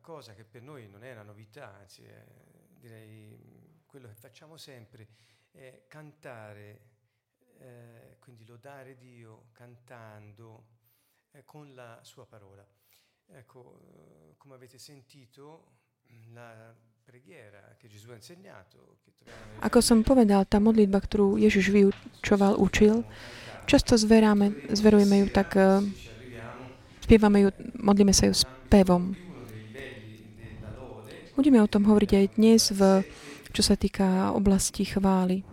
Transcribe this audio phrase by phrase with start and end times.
[0.00, 2.24] cosa che per noi non è una novità, anzi è,
[2.78, 5.08] direi quello che facciamo sempre,
[5.50, 6.80] è cantare,
[7.58, 10.66] eh, quindi lodare Dio cantando
[11.32, 12.66] eh, con la sua parola.
[13.26, 15.76] Ecco, eh, come avete sentito,
[16.32, 16.74] la
[17.04, 19.12] preghiera che Gesù ha insegnato, che
[19.58, 23.02] Ako som povedal, tá modlitba, ktorú Ježiš vyučoval, učil,
[23.66, 25.82] často zveráme, zverujeme ju tak, uh,
[27.02, 27.48] spievame ju,
[27.80, 29.16] modlíme sa ju spevom.
[31.38, 33.06] Budeme o tom hovoriť aj dnes, v,
[33.54, 35.46] čo sa týka oblasti chvály.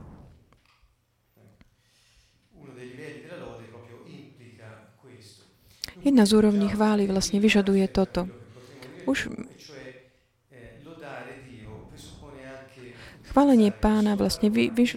[6.02, 8.26] Jedna z úrovní chvály vlastne vyžaduje toto.
[9.06, 9.30] Už
[13.30, 14.90] chválenie pána vlastne vy, vy,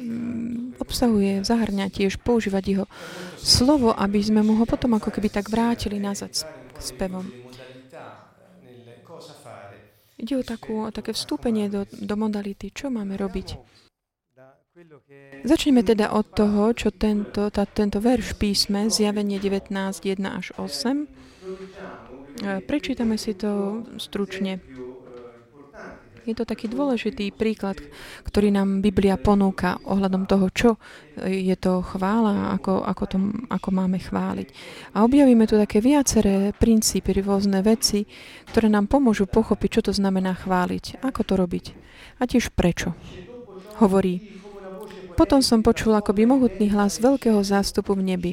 [0.80, 2.86] obsahuje, zahrňa tiež používať jeho
[3.36, 6.32] slovo, aby sme mu ho potom ako keby tak vrátili nazad
[6.72, 7.47] k spevom.
[10.18, 13.54] Ide o, takú, také vstúpenie do, do modality, čo máme robiť.
[15.42, 21.06] Začneme teda od toho, čo tento, tá, tento verš písme, zjavenie 19, 1 až 8.
[22.38, 24.62] E, prečítame si to stručne.
[26.28, 27.80] Je to taký dôležitý príklad,
[28.28, 30.70] ktorý nám Biblia ponúka ohľadom toho, čo
[31.24, 33.16] je to chvála, ako, ako, to,
[33.48, 34.52] ako máme chváliť.
[34.92, 38.04] A objavíme tu také viaceré princípy, rôzne veci,
[38.52, 41.64] ktoré nám pomôžu pochopiť, čo to znamená chváliť, ako to robiť
[42.20, 42.92] a tiež prečo.
[43.80, 44.20] Hovorí,
[45.16, 48.32] potom som počul akoby mohutný hlas veľkého zástupu v nebi,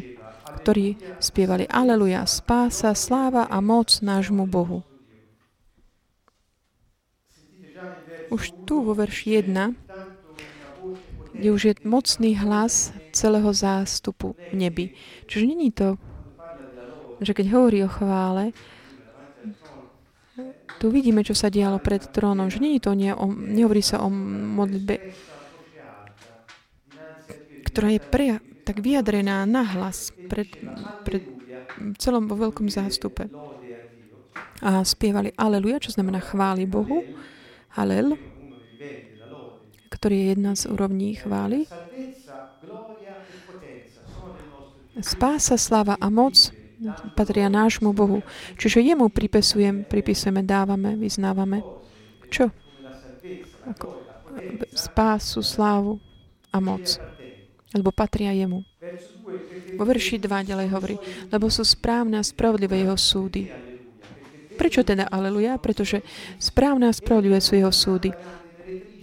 [0.62, 4.84] ktorí spievali Aleluja, spása, sláva a moc nášmu Bohu
[8.30, 9.76] už tu vo verši 1,
[11.36, 14.86] kde už je mocný hlas celého zástupu v nebi.
[15.28, 16.00] Čiže není to,
[17.20, 18.56] že keď hovorí o chvále,
[20.80, 24.12] tu vidíme, čo sa dialo pred trónom, že není to, nie, o, nehovorí sa o
[24.12, 24.96] modlitbe,
[27.72, 28.28] ktorá je pre,
[28.64, 30.48] tak vyjadrená na hlas pred,
[31.04, 31.24] pred
[32.00, 33.28] celom vo veľkom zástupe.
[34.64, 37.04] A spievali Aleluja, čo znamená chváli Bohu.
[37.76, 38.16] Halel,
[39.92, 41.68] ktorý je jedna z úrovní chvály.
[45.04, 46.56] Spása, sláva a moc
[47.16, 48.22] patria nášmu Bohu.
[48.60, 51.64] Čiže jemu pripisujem, pripisujeme, dávame, vyznávame.
[52.30, 52.52] Čo?
[53.66, 53.88] Ako
[54.76, 55.98] spásu, slávu
[56.52, 57.00] a moc.
[57.76, 58.64] Lebo patria jemu.
[59.76, 60.96] Vo verši 2 ďalej hovorí,
[61.28, 63.52] lebo sú správne a spravodlivé jeho súdy.
[64.56, 65.60] Prečo teda aleluja?
[65.60, 66.02] Pretože
[66.40, 68.16] správne a spravodlivé sú jeho súdy.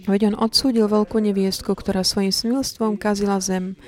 [0.03, 3.79] Veď on odsúdil veľkú neviestku, ktorá svojim smilstvom kazila zem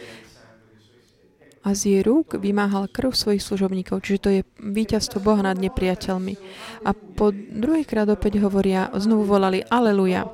[1.66, 4.06] a z jej rúk vymáhal krv svojich služobníkov.
[4.06, 6.38] Čiže to je víťazstvo Boha nad nepriateľmi.
[6.86, 10.30] A po druhýkrát opäť hovoria, znovu volali Aleluja.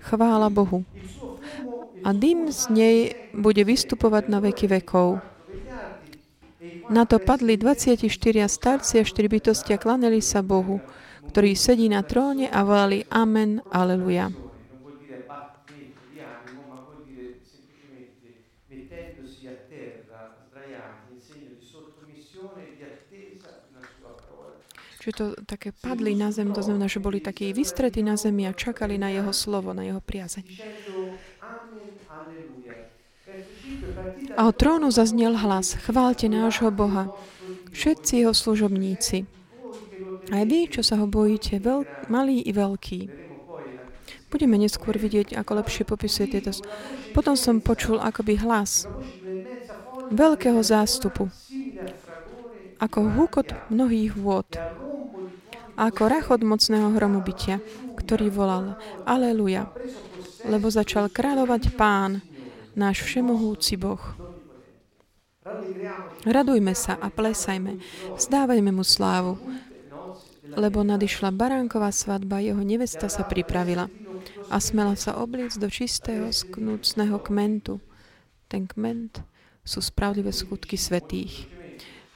[0.00, 0.88] Chvála Bohu.
[2.00, 2.96] A dym z nej
[3.36, 5.20] bude vystupovať na veky vekov.
[6.88, 8.04] Na to padli 24
[8.44, 10.84] starci a 4 bytosti a klaneli sa Bohu,
[11.32, 14.28] ktorý sedí na tróne a volali Amen, Aleluja.
[25.04, 28.56] Čiže to také padli na zem, to znamená, že boli takí vystretí na zemi a
[28.56, 30.48] čakali na jeho slovo, na jeho priazeň.
[34.36, 37.12] A od trónu zaznel hlas, chválte nášho Boha,
[37.72, 39.24] všetci jeho služobníci.
[40.32, 43.00] Aj vy, čo sa ho bojíte, veľ, malý i veľký.
[44.32, 46.50] Budeme neskôr vidieť, ako lepšie popisuje tieto.
[47.14, 48.90] Potom som počul akoby hlas
[50.10, 51.30] veľkého zástupu,
[52.82, 54.48] ako húkot mnohých vôd,
[55.78, 57.62] ako rachot mocného hromobytia,
[57.94, 58.74] ktorý volal
[59.06, 59.70] Aleluja,
[60.44, 62.20] lebo začal kráľovať pán,
[62.74, 64.02] náš všemohúci Boh.
[66.24, 67.78] Radujme sa a plesajme,
[68.16, 69.36] zdávajme mu slávu,
[70.54, 73.90] lebo nadišla baránková svadba, jeho nevesta sa pripravila
[74.48, 77.80] a smela sa obliecť do čistého sknúcného kmentu.
[78.48, 79.20] Ten kment
[79.64, 81.48] sú spravlivé skutky svetých.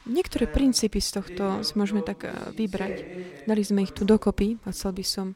[0.09, 2.94] Niektoré princípy z tohto si môžeme tak eh, vybrať.
[3.44, 5.27] Dali sme ich tu dokopy a chcel by som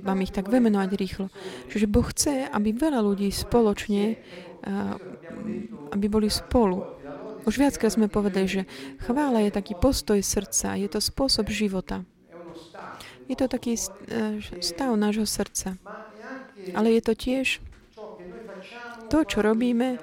[0.00, 1.26] vám ich tak vymenovať rýchlo.
[1.68, 4.16] Čiže Boh chce, aby veľa ľudí spoločne,
[5.92, 6.84] aby boli spolu.
[7.48, 8.62] Už viackrát sme povedali, že
[9.08, 12.04] chvála je taký postoj srdca, je to spôsob života.
[13.30, 13.80] Je to taký e,
[14.60, 15.78] stav nášho srdca.
[16.76, 17.62] Ale je to tiež
[19.08, 19.96] to, čo robíme,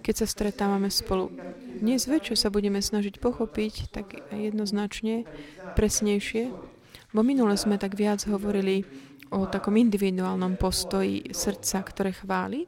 [0.00, 1.28] keď sa stretávame spolu.
[1.82, 5.28] Dnes večer sa budeme snažiť pochopiť tak jednoznačne,
[5.76, 6.54] presnejšie,
[7.12, 8.86] bo minule sme tak viac hovorili
[9.30, 12.66] o takom individuálnom postoji srdca, ktoré chváli.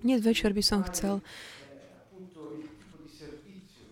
[0.00, 1.20] Dnes večer by som chcel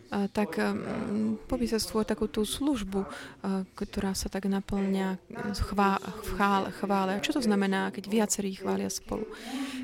[0.07, 5.19] a tak um, popísať svoj takú tú službu, uh, ktorá sa tak naplňa
[5.67, 5.99] chvá,
[6.31, 7.19] chvál, chvále.
[7.19, 9.27] A čo to znamená, keď viacerí chvália spolu?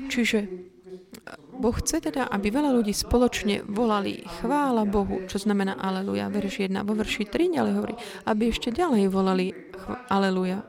[0.07, 0.47] Čiže
[1.53, 6.81] Boh chce teda, aby veľa ľudí spoločne volali chvála Bohu, čo znamená aleluja, verš 1.
[6.81, 7.95] Vo verši 3 ďalej hovorí,
[8.25, 9.53] aby ešte ďalej volali
[10.09, 10.65] aleluja,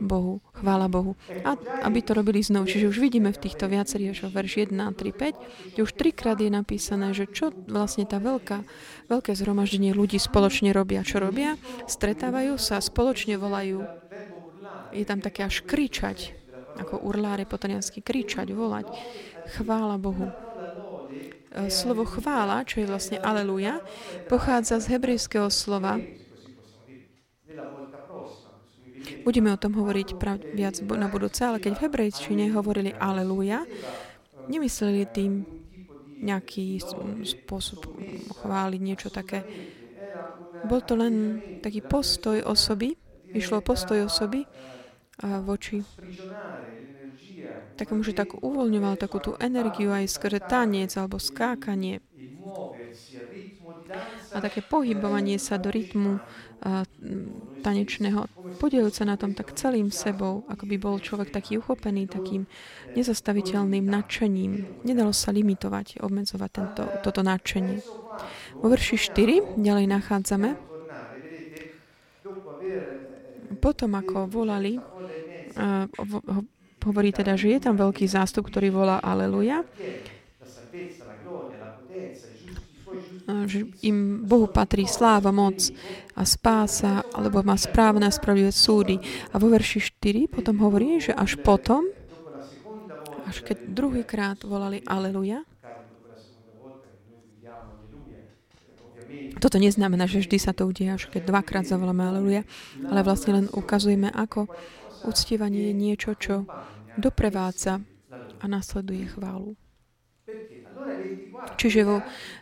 [0.00, 1.14] Bohu, chvála Bohu.
[1.46, 1.54] A
[1.86, 2.66] aby to robili znovu.
[2.66, 6.50] Čiže už vidíme v týchto viacerých, že verš 1, 3, 5, kde už trikrát je
[6.50, 8.64] napísané, že čo vlastne tá veľká,
[9.10, 11.06] veľké zhromaždenie ľudí spoločne robia.
[11.06, 11.54] Čo robia?
[11.86, 13.86] Stretávajú sa, spoločne volajú.
[14.94, 16.34] Je tam také až kričať,
[16.78, 18.90] ako urláre po taliansky, kričať, volať.
[19.58, 20.30] Chvála Bohu.
[21.54, 23.78] E, slovo chvála, čo je vlastne aleluja,
[24.26, 26.02] pochádza z hebrejského slova
[29.24, 33.64] Budeme o tom hovoriť prav, viac na budúce, ale keď v hebrejčine hovorili aleluja,
[34.52, 35.48] nemysleli tým
[36.20, 36.78] nejaký
[37.24, 37.88] spôsob
[38.44, 39.42] chváliť, niečo také.
[40.64, 42.96] Bol to len taký postoj osoby,
[43.32, 44.44] išlo postoj osoby
[45.20, 45.80] voči
[47.74, 51.98] takému, že tak uvoľňoval takú tú energiu aj skrze tanec alebo skákanie
[54.34, 56.18] a také pohybovanie sa do rytmu
[57.60, 58.24] tanečného,
[58.56, 62.48] podielujúc sa na tom tak celým sebou, ako by bol človek taký uchopený takým
[62.96, 64.82] nezastaviteľným nadšením.
[64.88, 67.84] Nedalo sa limitovať, obmedzovať tento, toto nadšenie.
[68.64, 70.50] Vo verši 4 ďalej nachádzame
[73.60, 74.80] potom, ako volali,
[76.84, 79.64] hovorí teda, že je tam veľký zástup, ktorý volá Aleluja,
[83.48, 85.72] že im Bohu patrí sláva, moc
[86.14, 88.96] a spása, alebo má správne a spravodlivé súdy.
[89.32, 91.88] A vo verši 4 potom hovorí, že až potom,
[93.24, 95.42] až keď druhýkrát volali Aleluja,
[99.40, 102.42] toto neznamená, že vždy sa to udeje, až keď dvakrát zavoláme Aleluja,
[102.88, 104.48] ale vlastne len ukazujeme, ako
[105.04, 106.48] uctievanie je niečo, čo
[106.96, 107.84] doprevádza
[108.40, 109.52] a nasleduje chválu.
[111.54, 111.98] Čiže vo,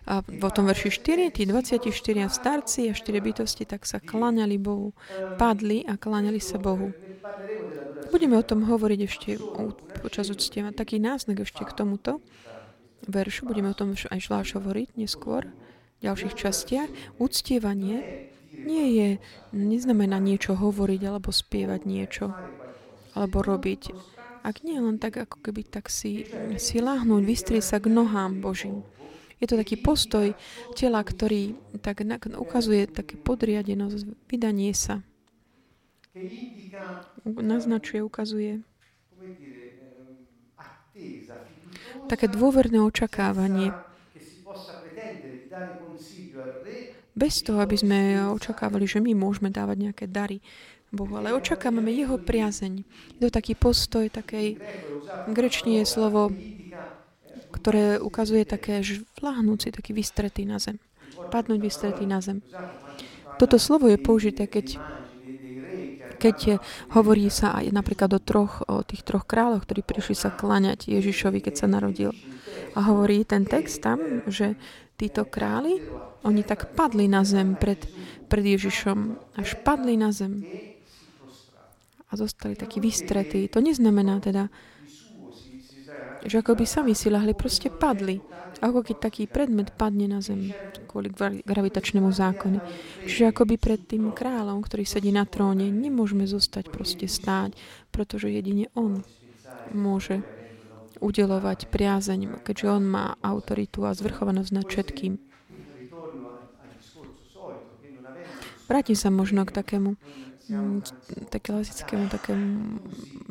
[0.07, 1.89] a vo tom verši 4, tí 24
[2.31, 4.95] starci a 4 bytosti tak sa kláňali Bohu,
[5.37, 6.95] padli a kláňali sa Bohu.
[8.13, 9.31] Budeme o tom hovoriť ešte
[10.05, 10.75] počas uctieva.
[10.75, 12.21] Taký náznak ešte k tomuto
[13.09, 15.49] veršu, budeme o tom aj zvlášť hovoriť neskôr,
[15.99, 16.91] v ďalších častiach.
[17.19, 19.09] Uctievanie nie je,
[19.55, 22.35] neznamená niečo hovoriť alebo spievať niečo
[23.13, 23.93] alebo robiť
[24.43, 26.27] ak nie len tak, ako keby tak si,
[26.59, 28.83] si láhnuť, vystrieť sa k nohám Božím.
[29.43, 30.35] Je to taký postoj
[30.79, 32.07] tela, ktorý tak
[32.39, 35.03] ukazuje také podriadenosť, vydanie sa.
[37.27, 38.63] Naznačuje, ukazuje
[42.07, 43.73] také dôverné očakávanie.
[47.13, 47.99] Bez toho, aby sme
[48.33, 50.41] očakávali, že my môžeme dávať nejaké dary
[50.93, 52.85] Bohu, ale očakávame Jeho priazeň.
[53.17, 54.61] Je to taký postoj, takej
[55.33, 56.29] grečnie je slovo,
[57.49, 58.85] ktoré ukazuje také
[59.17, 60.77] vláhnúci, taký vystretý na zem.
[61.33, 62.45] Padnúť vystretý na zem.
[63.41, 64.77] Toto slovo je použité, keď,
[66.21, 66.61] keď
[66.93, 71.41] hovorí sa aj napríklad o, troch, o tých troch kráľoch, ktorí prišli sa klaňať Ježišovi,
[71.41, 72.13] keď sa narodil.
[72.77, 74.61] A hovorí ten text tam, že
[75.01, 75.81] títo králi,
[76.23, 77.81] oni tak padli na zem pred,
[78.29, 79.19] pred Ježišom.
[79.41, 80.45] Až padli na zem
[82.13, 83.49] a zostali takí vystretí.
[83.49, 84.53] To neznamená teda,
[86.23, 88.21] že ako by sami si lahli, proste padli.
[88.63, 90.55] Ako keď taký predmet padne na zem
[90.87, 91.11] kvôli
[91.43, 92.63] gravitačnému zákonu.
[93.09, 97.57] Čiže ako by pred tým kráľom, ktorý sedí na tróne, nemôžeme zostať proste stáť,
[97.91, 99.03] pretože jedine on
[99.75, 100.23] môže
[101.03, 105.19] udelovať priazeň, keďže on má autoritu a zvrchovanosť nad všetkým.
[108.71, 109.99] Vrátim sa možno k takému
[111.31, 112.81] také klasickému takému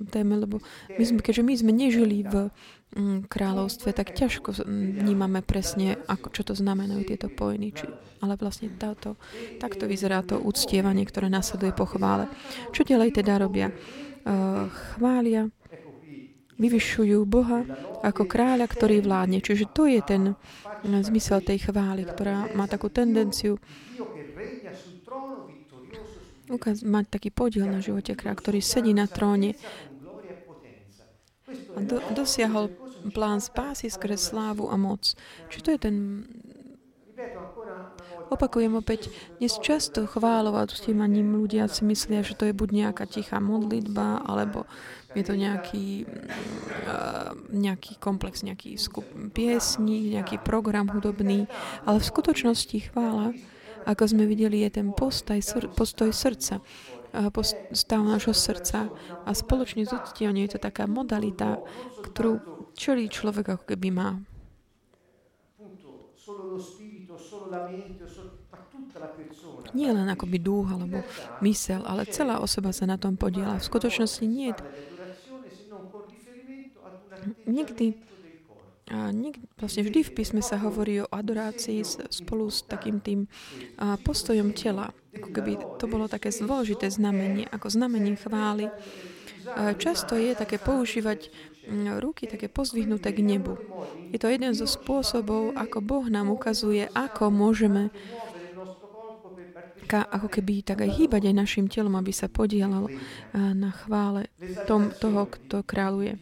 [0.10, 0.60] téme, lebo
[0.96, 2.50] my sme, keďže my sme nežili v
[2.96, 7.74] mm, kráľovstve, tak ťažko vnímame presne, ako, čo to znamenajú tieto pojmy.
[7.74, 7.88] Či,
[8.22, 9.18] ale vlastne táto,
[9.58, 12.30] takto vyzerá to úctievanie, ktoré následuje po chvále.
[12.76, 13.74] Čo ďalej teda robia?
[14.22, 15.50] Uh, chvália,
[16.62, 17.66] vyvyšujú Boha
[18.06, 19.42] ako kráľa, ktorý vládne.
[19.42, 20.24] Čiže to je ten
[20.86, 23.58] zmysel tej chvály, ktorá má takú tendenciu
[26.52, 29.56] ukaz, mať taký podiel na živote kráľa, ktorý sedí na tróne
[31.52, 32.72] a do, dosiahol
[33.12, 35.16] plán spásy skrze slávu a moc.
[35.50, 35.96] Čiže to je ten
[38.32, 39.12] Opakujem opäť,
[39.44, 44.24] dnes často chválou a uctievaním ľudia si myslia, že to je buď nejaká tichá modlitba,
[44.24, 44.64] alebo
[45.12, 46.08] je to nejaký,
[46.88, 49.04] uh, nejaký komplex, nejaký skup
[49.36, 51.52] piesní, nejaký program hudobný,
[51.84, 53.36] ale v skutočnosti chvála,
[53.86, 56.62] ako sme videli, je ten postoj, sr- postoj srdca,
[57.76, 58.88] stav nášho srdca
[59.28, 61.60] a spoločne s uctievaním je to taká modalita,
[62.00, 62.40] ktorú
[62.72, 64.16] čelý človek ako keby má.
[69.72, 71.04] Nie len akoby duch alebo
[71.44, 73.60] mysel, ale celá osoba sa na tom podiela.
[73.60, 74.56] V skutočnosti nie je
[77.48, 78.11] nikdy
[78.92, 81.80] a nik, vlastne vždy v písme sa hovorí o adorácii
[82.12, 83.24] spolu s takým tým
[83.80, 84.92] postojom tela.
[85.16, 88.68] Ako keby to bolo také dôležité znamenie, ako znamenie chvály.
[89.48, 91.32] A často je také používať
[92.04, 93.56] ruky také pozdvihnuté k nebu.
[94.12, 97.96] Je to jeden zo spôsobov, ako Boh nám ukazuje, ako môžeme
[99.88, 102.92] ka, ako keby tak aj hýbať aj našim telom, aby sa podielal
[103.34, 104.28] na chvále
[104.68, 106.16] tom, toho, kto kráľuje.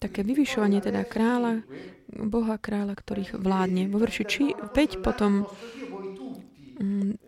[0.00, 1.60] Také vyvyšovanie teda kráľa,
[2.08, 3.92] Boha kráľa, ktorých vládne.
[3.92, 5.44] Vo verši 5 potom
[6.80, 7.20] mm,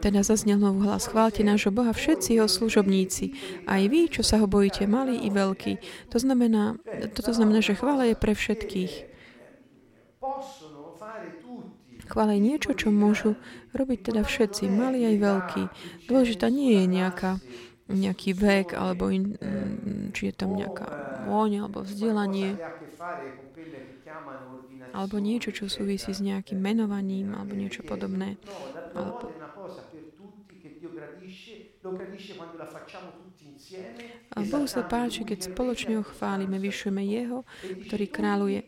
[0.00, 1.10] teda zaznel novú hlas.
[1.10, 3.34] Chválte nášho Boha všetci jeho služobníci.
[3.66, 5.82] Aj vy, čo sa ho bojíte, malí i veľkí.
[6.14, 6.78] To znamená,
[7.12, 8.92] toto znamená, že chvála je pre všetkých.
[12.06, 13.34] Chvála je niečo, čo môžu
[13.74, 15.62] robiť teda všetci, malí aj veľkí.
[16.06, 17.42] Dôležitá nie je nejaká,
[17.86, 20.86] nejaký vek, alebo in, mm, či je tam nejaká
[21.30, 22.58] vôň, alebo vzdelanie,
[24.90, 28.38] alebo niečo, čo súvisí s nejakým menovaním, alebo niečo podobné.
[28.94, 29.30] Alebo...
[34.34, 37.46] A Bohu sa páči, keď spoločne ho chválime, vyšujeme Jeho,
[37.86, 38.60] ktorý kráľuje.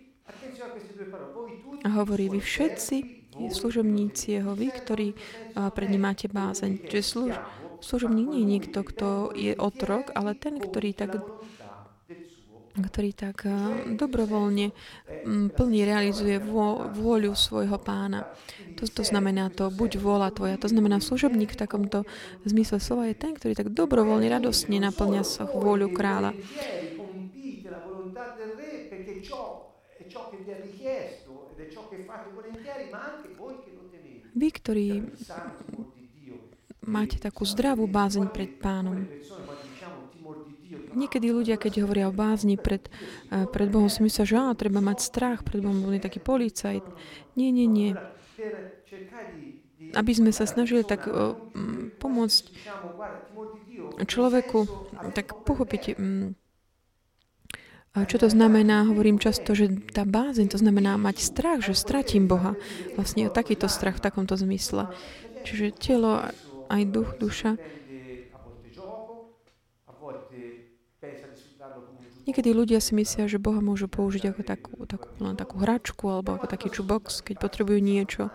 [1.83, 5.09] A hovorí, vy všetci služobníci jeho, vy, ktorí
[5.55, 6.91] pred ním máte bázeň.
[6.91, 7.35] Čiže služ,
[7.81, 11.19] služobník nie je niekto, kto je otrok, ale ten, ktorý tak
[12.79, 13.43] ktorý tak
[13.99, 14.71] dobrovoľne
[15.51, 18.31] plne realizuje vôľu svojho pána.
[18.79, 20.55] To, to znamená to, buď vôľa tvoja.
[20.63, 22.07] To znamená, služobník v takomto
[22.47, 25.23] zmysle slova je ten, ktorý tak dobrovoľne, radostne naplňa
[25.59, 26.39] vôľu kráľa.
[34.39, 34.87] Vy, ktorí
[36.89, 39.05] máte takú zdravú bázeň pred pánom.
[40.97, 42.89] Niekedy ľudia, keď hovoria o bázni pred,
[43.29, 46.83] eh, pred Bohom, si myslia, že á, treba mať strach pred Bohom, je taký policajt.
[47.37, 47.93] Nie, nie, nie.
[49.93, 51.33] Aby sme sa snažili tak uh,
[52.03, 52.45] pomôcť
[54.05, 54.59] človeku,
[55.17, 56.37] tak pochopiť, um,
[57.97, 58.85] čo to znamená?
[58.87, 62.55] Hovorím často, že tá bázeň, to znamená mať strach, že stratím Boha.
[62.95, 64.93] Vlastne takýto strach v takomto zmysle.
[65.43, 66.29] Čiže telo,
[66.69, 67.57] aj duch, duša.
[72.29, 76.37] Niekedy ľudia si myslia, že Boha môžu použiť ako takú, takú, len takú hračku alebo
[76.37, 78.29] ako taký čubox, keď potrebujú niečo.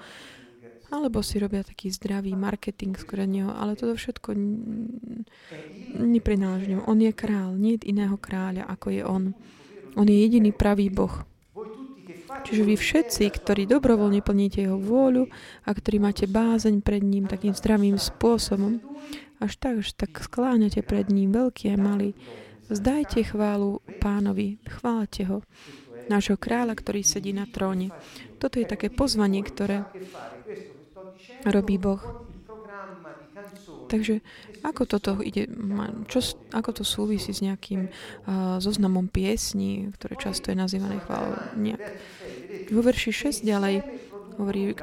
[0.90, 4.34] Alebo si robia taký zdravý marketing skôr neho, ale toto všetko
[6.02, 6.74] neprináleží.
[6.90, 9.24] On je král, nie je iného kráľa, ako je on.
[9.94, 11.14] On je jediný pravý Boh.
[12.42, 15.30] Čiže vy všetci, ktorí dobrovoľne plníte jeho vôľu
[15.64, 18.82] a ktorí máte bázeň pred ním takým zdravým spôsobom,
[19.38, 22.18] až tak, až tak skláňate pred ním, veľký a malý,
[22.74, 25.46] zdajte chválu pánovi, chváľte ho,
[26.12, 27.92] nášho kráľa, ktorý sedí na tróne.
[28.40, 29.88] Toto je také pozvanie, ktoré
[31.48, 32.02] robí Boh.
[33.88, 34.26] Takže
[34.64, 35.52] ako toto ide,
[36.08, 36.20] čo,
[36.56, 41.84] ako to súvisí s nejakým uh, zoznamom piesní, ktoré často je nazývané chvál nejak.
[42.72, 43.84] Vo verši 6 ďalej
[44.40, 44.74] hovorí,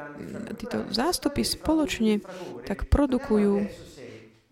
[0.61, 2.21] títo zástupy spoločne
[2.63, 3.67] tak produkujú,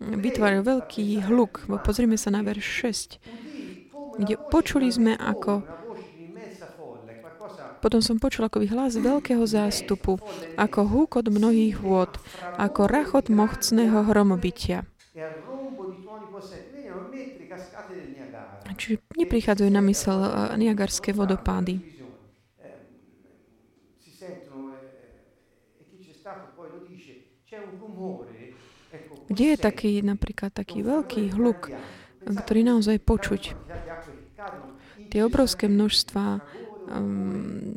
[0.00, 1.70] vytvárajú veľký hluk.
[1.86, 2.66] Pozrime sa na verš
[3.16, 5.80] 6, kde počuli sme ako
[7.80, 10.20] potom som počul ako hlas veľkého zástupu,
[10.60, 12.12] ako húk od mnohých vôd,
[12.60, 14.84] ako rachot mohcného hromobytia.
[18.80, 20.18] Čiže neprichádzajú na mysel
[20.56, 21.80] Niagarské vodopády.
[29.30, 31.70] Kde je taký napríklad taký veľký hluk,
[32.26, 33.42] ktorý naozaj počuť?
[35.10, 36.42] Tie obrovské množstva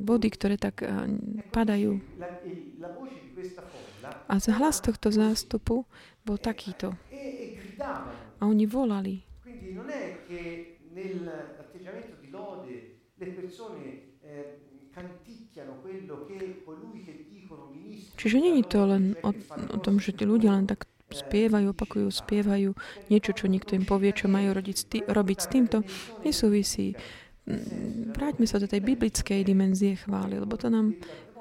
[0.01, 1.05] vody, ktoré tak uh,
[1.53, 2.01] padajú.
[4.25, 5.85] A hlas tohto zástupu
[6.25, 6.97] bol takýto.
[8.39, 9.23] A oni volali.
[18.13, 19.31] Čiže není to len o,
[19.73, 22.73] o tom, že tí ľudia len tak spievajú, opakujú, spievajú
[23.07, 25.77] niečo, čo niekto im povie, čo majú rodiť, tý, robiť s týmto.
[26.25, 26.97] Nesúvisí.
[27.45, 30.97] Mm, vráťme sa do tej biblickej dimenzie chvály, lebo to nám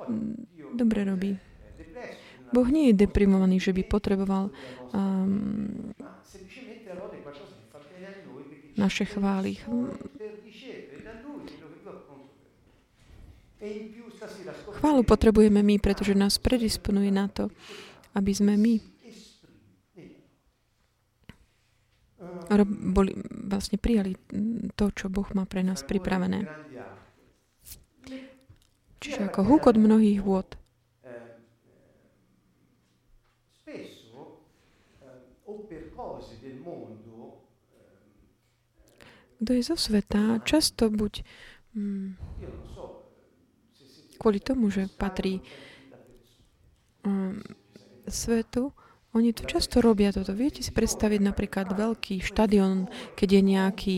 [0.07, 1.33] mm, dobre robí.
[2.53, 4.53] Boh nie je deprimovaný, že by potreboval
[4.95, 5.93] um,
[8.77, 9.59] naše chvály.
[14.71, 17.51] Chválu potrebujeme my, pretože nás predisponuje na to,
[18.15, 18.93] aby sme my
[22.67, 24.17] boli, vlastne prijali
[24.77, 26.45] to, čo Boh má pre nás pripravené.
[29.03, 30.62] Čiže ako húk od mnohých vôd.
[39.43, 41.27] Kto je zo sveta, často buď
[41.75, 42.09] mm,
[44.23, 45.43] kvôli tomu, že patrí
[47.03, 47.43] um,
[48.07, 48.71] svetu,
[49.13, 50.31] oni to často robia toto.
[50.33, 52.87] Viete si predstaviť napríklad veľký štadión,
[53.19, 53.97] keď je nejaký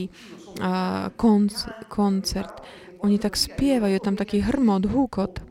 [0.58, 2.64] uh, konc- koncert.
[3.04, 5.44] Oni tak spievajú, tam taký hrmot, húkot.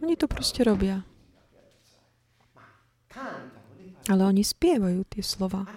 [0.00, 1.07] Oni to proste robia.
[4.08, 5.68] Ale oni spievajú tie slova.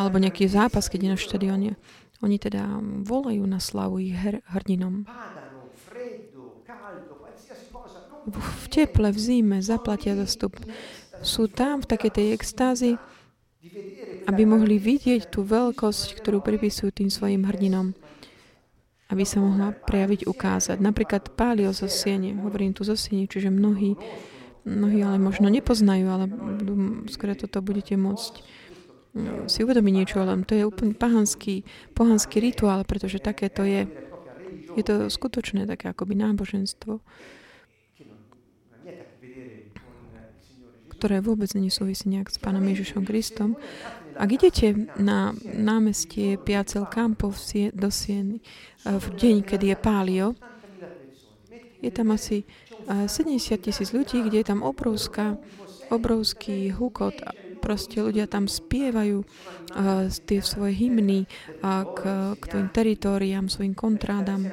[0.00, 1.70] Alebo nejaký zápas, keď je na štadióne.
[2.24, 5.04] Oni teda volajú na slavu ich hr- hrdinom
[8.30, 10.54] v teple, v zime zaplatia za vstup.
[11.22, 12.92] Sú tam v takej tej extázi,
[14.26, 17.94] aby mohli vidieť tú veľkosť, ktorú pripisujú tým svojim hrdinom.
[19.10, 20.78] Aby sa mohla prejaviť, ukázať.
[20.80, 22.38] Napríklad pálio zo siene.
[22.40, 23.98] Hovorím tu zo siene, čiže mnohí,
[24.64, 26.24] mnohí ale možno nepoznajú, ale
[27.10, 28.62] skôr toto budete môcť
[29.44, 33.84] si uvedomiť niečo, ale to je úplne pahanský, pohanský rituál, pretože také to je.
[34.72, 37.04] Je to skutočné také akoby náboženstvo.
[41.02, 43.58] ktoré vôbec nesúvisí nejak s Pánom Ježišom Kristom.
[44.14, 47.34] Ak idete na námestie Piacel Campo
[47.74, 48.38] do Sieny
[48.86, 50.38] v deň, kedy je Pálio,
[51.82, 52.46] je tam asi
[52.86, 55.38] 70 tisíc ľudí, kde je tam obrovská,
[55.90, 57.20] obrovský hukot.
[57.62, 61.30] Proste ľudia tam spievajú uh, tie svoje hymny
[61.62, 62.00] uh, k,
[62.34, 64.50] k tvojim teritóriám, svojim kontrádam,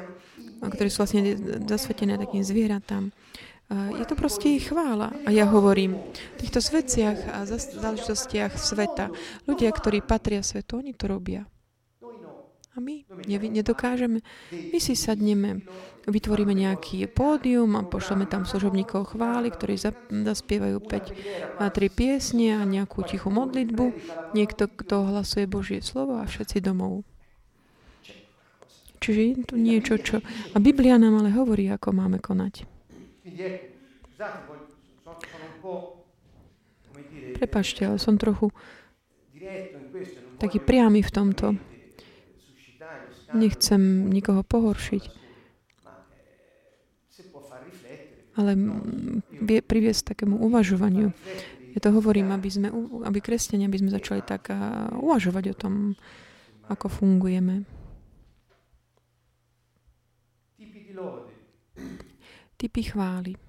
[0.61, 1.33] ktoré sú vlastne
[1.65, 3.09] zasvetené takým zvieratám.
[3.69, 5.13] Je to proste ich chvála.
[5.23, 9.13] A ja hovorím, v týchto veciach a záležitostiach sveta,
[9.45, 11.45] ľudia, ktorí patria svetu, oni to robia.
[12.73, 14.25] A my nedokážeme.
[14.49, 15.61] My si sadneme,
[16.07, 19.75] vytvoríme nejaký pódium a pošleme tam služobníkov chvály, ktorí
[20.09, 23.85] zaspievajú 5 a 3 piesne a nejakú tichú modlitbu.
[24.37, 27.03] Niekto, kto hlasuje Božie slovo a všetci domov.
[28.99, 30.19] Čiže je tu niečo, čo...
[30.51, 32.67] A Biblia nám ale hovorí, ako máme konať.
[37.39, 38.51] Prepašte, ale som trochu
[40.35, 41.55] taký priamy v tomto.
[43.31, 45.28] Nechcem nikoho pohoršiť.
[48.39, 48.55] Ale
[49.43, 51.11] vie priviesť takému uvažovaniu.
[51.75, 52.71] Ja to hovorím, aby, sme,
[53.03, 54.47] aby kresťania, aby sme začali tak
[54.95, 55.73] uvažovať o tom,
[56.71, 57.67] ako fungujeme
[62.59, 63.39] typy chvály.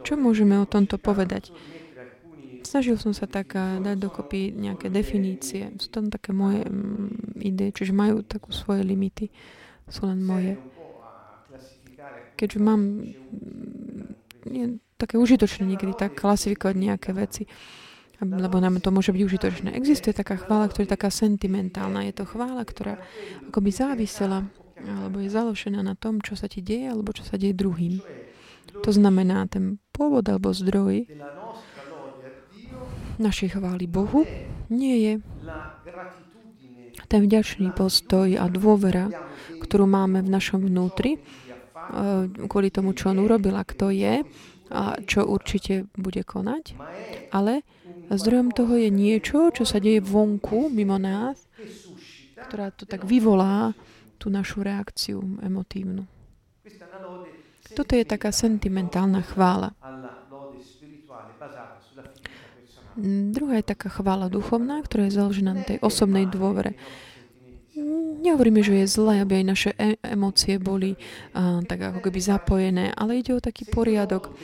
[0.00, 1.52] Čo môžeme o tomto povedať?
[2.64, 5.76] Snažil som sa tak dať dokopy nejaké definície.
[5.76, 9.28] Sú tam také moje mm, ide, čiže majú takú svoje limity.
[9.92, 10.56] Sú len moje.
[12.40, 14.64] Keďže mám mm, je
[14.96, 17.44] také užitočné niekedy tak klasifikovať nejaké veci,
[18.20, 19.68] lebo nám to môže byť užitočné.
[19.76, 22.08] Existuje taká chvála, ktorá je taká sentimentálna.
[22.08, 23.00] Je to chvála, ktorá
[23.48, 24.48] akoby závisela
[24.80, 28.00] alebo je založená na tom, čo sa ti deje, alebo čo sa deje druhým.
[28.80, 31.04] To znamená, ten pôvod alebo zdroj
[33.20, 34.24] našej chvály Bohu
[34.72, 35.12] nie je
[37.10, 39.10] ten vďačný postoj a dôvera,
[39.60, 41.20] ktorú máme v našom vnútri,
[42.46, 44.22] kvôli tomu, čo on urobil a kto je
[44.70, 46.78] a čo určite bude konať,
[47.34, 47.66] ale
[48.10, 51.50] zdrojom toho je niečo, čo sa deje vonku, mimo nás,
[52.46, 53.74] ktorá to tak vyvolá
[54.18, 56.06] tú našu reakciu emotívnu.
[57.74, 59.74] Toto je taká sentimentálna chvála.
[63.30, 66.74] Druhá je taká chvála duchovná, ktorá je založená na tej osobnej dôvere.
[68.20, 72.84] Nehovoríme, že je zlé, aby aj naše e- emócie boli uh, tak ako keby zapojené,
[72.92, 74.34] ale ide o taký poriadok,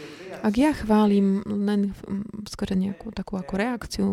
[0.46, 1.90] Ak ja chválim len
[2.46, 4.08] skôr nejakú takú ako reakciu,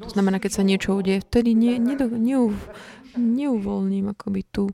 [0.00, 2.36] to znamená, keď sa niečo udeje, vtedy ne, ne, ne,
[3.20, 4.72] neuvoľním akoby tú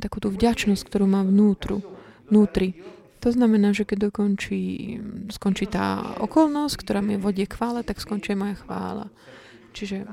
[0.00, 1.84] takú tú vďačnosť, ktorú mám vnútru,
[2.32, 2.80] vnútri.
[3.20, 4.96] To znamená, že keď dokončí,
[5.30, 9.12] skončí tá okolnosť, ktorá mi vodie k chvále, tak skončí moja chvála.
[9.76, 10.08] Čiže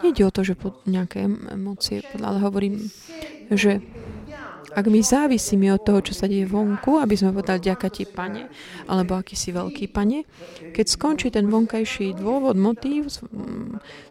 [0.00, 2.88] Nejde o to, že pod nejaké emócie, ale hovorím,
[3.52, 3.84] že
[4.70, 8.46] ak my závisíme od toho, čo sa deje vonku, aby sme povedali ďaká ti, pane,
[8.86, 10.22] alebo aký si veľký pane,
[10.70, 13.10] keď skončí ten vonkajší dôvod, motív,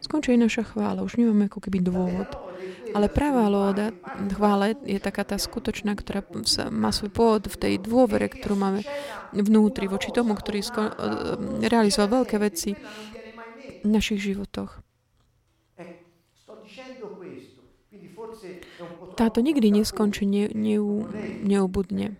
[0.04, 1.00] skončí naša chvála.
[1.00, 2.28] Už nemáme ako keby dôvod.
[2.92, 3.96] Ale pravá lóda,
[4.36, 6.28] chvála je taká tá skutočná, ktorá
[6.74, 8.82] má svoj pôvod v tej dôvere, ktorú máme
[9.32, 10.92] vnútri, voči tomu, ktorý sko-
[11.64, 12.76] realizoval veľké veci
[13.80, 14.89] v našich životoch.
[19.20, 21.04] Táto nikdy neskončí ne, neu,
[21.44, 22.16] neubudne.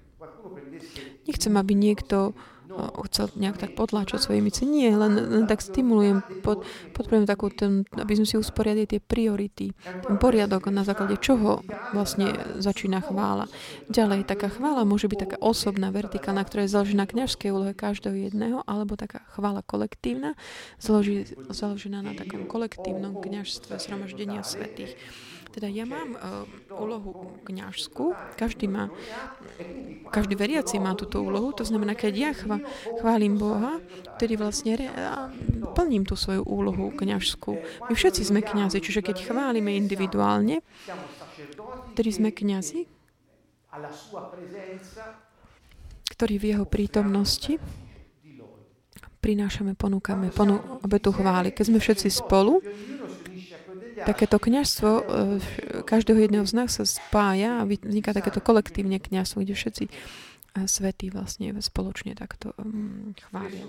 [1.24, 2.36] Nechcem, aby niekto
[3.10, 4.64] chcel nejak tak potláčať svoje myci.
[4.64, 6.64] Nie, len, len tak stimulujem, pod,
[6.96, 12.32] podporujem takú ten, aby sme si usporiadili tie priority, ten poriadok, na základe čoho vlastne
[12.62, 13.50] začína chvála.
[13.90, 18.16] Ďalej, taká chvála môže byť taká osobná, vertikálna, ktorá je založená na kniažskej úlohe každého
[18.30, 20.38] jedného, alebo taká chvála kolektívna,
[21.50, 24.96] založená na takom kolektívnom kniažstve zhromaždenia svetých.
[25.50, 26.46] Teda ja mám uh,
[26.78, 28.94] úlohu kňažskú, každý má,
[30.14, 32.62] každý veriaci má túto úlohu, to znamená, keď ja chva,
[33.02, 33.82] chválim Boha,
[34.22, 35.34] tedy vlastne re, a
[35.74, 37.58] plním tú svoju úlohu kňažskú.
[37.90, 40.62] My všetci sme kňazi, čiže keď chválime individuálne,
[41.98, 42.86] tedy sme kňazi,
[46.14, 47.58] ktorí v jeho prítomnosti
[49.20, 51.52] prinášame, ponúkame ponu, obetu chvály.
[51.52, 52.64] Keď sme všetci spolu,
[54.06, 55.04] takéto kniažstvo e,
[55.84, 59.92] každého jedného z nás sa spája a vzniká takéto kolektívne kniažstvo, kde všetci e,
[60.68, 63.66] svetí vlastne spoločne takto um, chvália.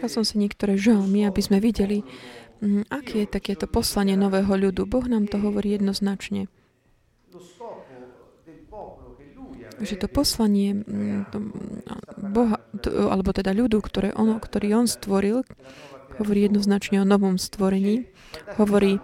[0.00, 2.06] Ja som si niektoré žalmy, aby sme videli,
[2.62, 4.86] um, aké je takéto poslanie nového ľudu.
[4.86, 6.46] Boh nám to hovorí jednoznačne
[9.80, 11.38] že to poslanie mm, to,
[12.32, 15.48] Boha, alebo teda ľudu, ktoré on, ktorý on stvoril,
[16.20, 18.04] hovorí jednoznačne o novom stvorení.
[18.60, 19.00] Hovorí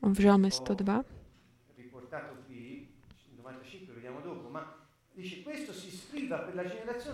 [0.00, 1.04] v Žalme 102.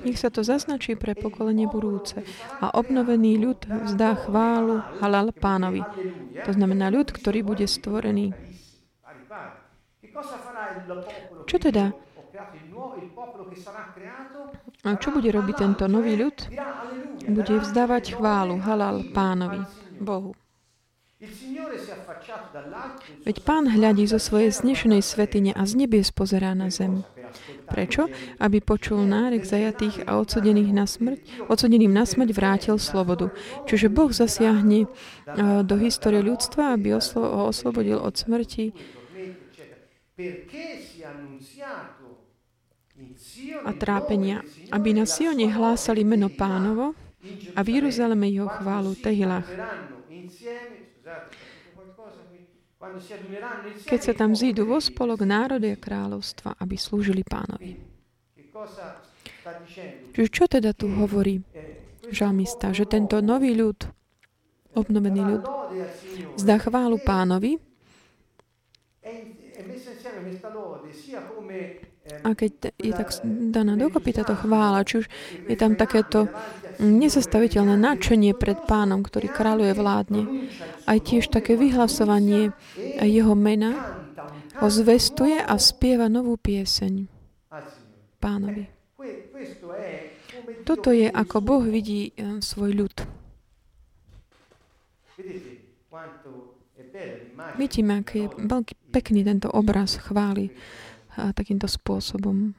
[0.03, 2.25] Nech sa to zaznačí pre pokolenie budúce.
[2.59, 5.85] A obnovený ľud vzdá chválu halal pánovi.
[6.43, 8.35] To znamená ľud, ktorý bude stvorený.
[11.47, 11.93] Čo teda
[14.83, 16.37] a čo bude robiť tento nový ľud?
[17.31, 19.63] Bude vzdávať chválu, halal pánovi,
[20.03, 20.35] Bohu.
[23.23, 27.07] Veď pán hľadí zo svojej znešenej svetine a z nebies pozerá na zem.
[27.71, 28.11] Prečo?
[28.43, 33.31] Aby počul nárek zajatých a odsudených na smrť, odsudeným na smrť vrátil slobodu.
[33.71, 34.91] Čiže Boh zasiahne
[35.63, 37.01] do histórie ľudstva, aby ho
[37.47, 38.75] oslobodil od smrti
[43.63, 44.43] a trápenia,
[44.75, 46.95] aby na Sione hlásali meno pánovo
[47.55, 49.47] a v Jeruzaleme jeho chválu Tehilách.
[53.87, 57.79] Keď sa tam zídu vo spolok národy a kráľovstva, aby slúžili pánovi.
[60.13, 61.39] Čiže čo teda tu hovorí
[62.11, 62.75] žalmista?
[62.75, 63.79] Že tento nový ľud,
[64.75, 65.43] obnovený ľud,
[66.39, 67.63] zdá chválu pánovi
[72.21, 75.07] a keď je tak daná dokopy táto chvála, či už
[75.49, 76.29] je tam takéto
[76.79, 80.23] nezastaviteľné nadšenie pred pánom, ktorý kráľuje vládne,
[80.85, 82.53] aj tiež také vyhlasovanie
[83.01, 84.03] jeho mena,
[84.61, 87.09] ho zvestuje a spieva novú pieseň
[88.23, 88.71] pánovi.
[90.63, 92.97] Toto je, ako Boh vidí eh, svoj ľud.
[97.59, 100.51] Vidíme, aký je veľký, pekný tento obraz chvály
[101.17, 102.57] a takýmto spôsobom.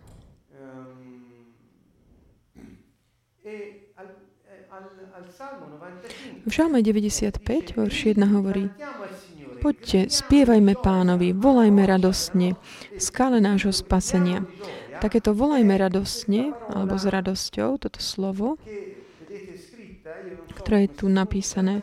[6.43, 7.39] V Žalme 95,
[7.77, 8.67] verš 1 hovorí
[9.63, 12.59] Poďte, spievajme pánovi, volajme radostne,
[12.99, 14.43] skále nášho spasenia.
[14.99, 18.59] Takéto volajme radostne, alebo s radosťou, toto slovo,
[20.59, 21.79] ktoré je tu napísané,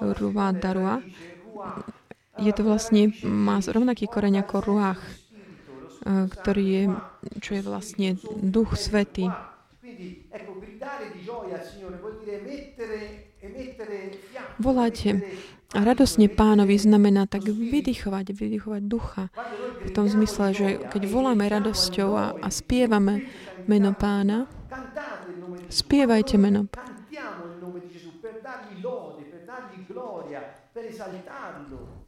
[0.00, 1.04] Ruva Darua,
[2.40, 5.19] je to vlastne, má rovnaký koreň ako Ruach
[6.04, 6.84] ktorý je,
[7.40, 8.08] čo je vlastne
[8.40, 9.28] Duch Svetý.
[14.60, 14.96] Volať
[15.74, 19.30] radosne pánovi znamená tak vydychovať, vydychovať ducha.
[19.86, 23.24] V tom zmysle, že keď voláme radosťou a, a spievame
[23.70, 24.50] meno pána,
[25.70, 26.90] spievajte meno pána.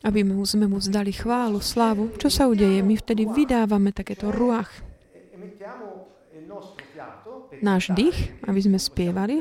[0.02, 2.10] Aby mu, sme mu vzdali chválu, slávu.
[2.18, 2.82] Čo sa udeje?
[2.82, 4.70] My vtedy vydávame takéto ruach.
[7.62, 9.38] Náš dých, aby sme spievali.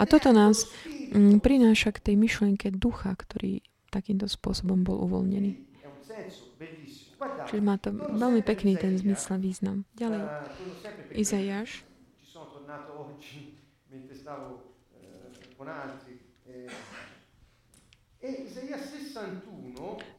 [0.00, 0.66] A toto nás
[1.14, 3.62] mm, prináša k tej myšlienke ducha, ktorý
[3.94, 5.70] takýmto spôsobom bol uvoľnený.
[7.20, 9.84] Čiže má to veľmi pekný ten zmysel význam.
[9.94, 10.24] Ďalej.
[11.14, 11.84] Izajáš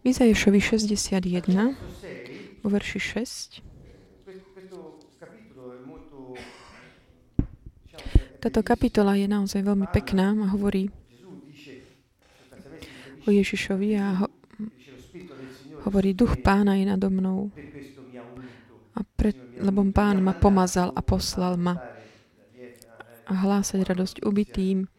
[0.01, 1.77] v Izaješovi 61,
[2.65, 3.61] vo verši 6,
[8.41, 10.89] táto kapitola je naozaj veľmi pekná a hovorí
[13.21, 14.27] o Ježišovi a ho,
[15.85, 17.53] hovorí, duch pána je nado mnou.
[18.97, 21.77] A pre, lebo pán ma pomazal a poslal ma.
[23.29, 24.89] a hlásať radosť ubitým,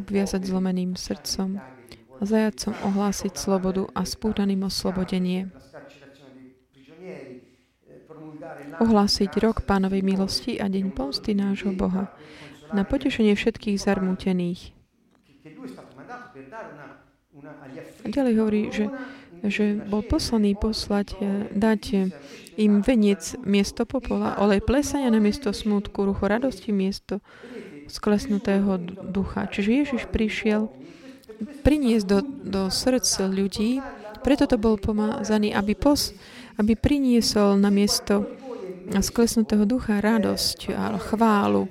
[0.00, 1.77] obviazať zlomeným srdcom,
[2.20, 5.50] zajacom ohlásiť slobodu a spútaným oslobodenie.
[8.78, 12.10] Ohlásiť rok pánovej milosti a deň pomsty nášho Boha
[12.70, 14.76] na potešenie všetkých zarmútených.
[18.04, 18.86] A ďalej hovorí, že,
[19.46, 21.82] že bol poslaný poslať, eh, dať
[22.58, 27.22] im veniec miesto popola, olej plesania na miesto smutku, rucho radosti miesto
[27.88, 28.76] sklesnutého
[29.08, 29.48] ducha.
[29.48, 30.68] Čiže Ježiš prišiel
[31.38, 33.78] priniesť do, do srdc ľudí,
[34.22, 36.12] preto to bol pomazaný, aby, pos,
[36.58, 38.26] aby priniesol na miesto
[38.88, 41.68] sklesnutého ducha radosť a chválu.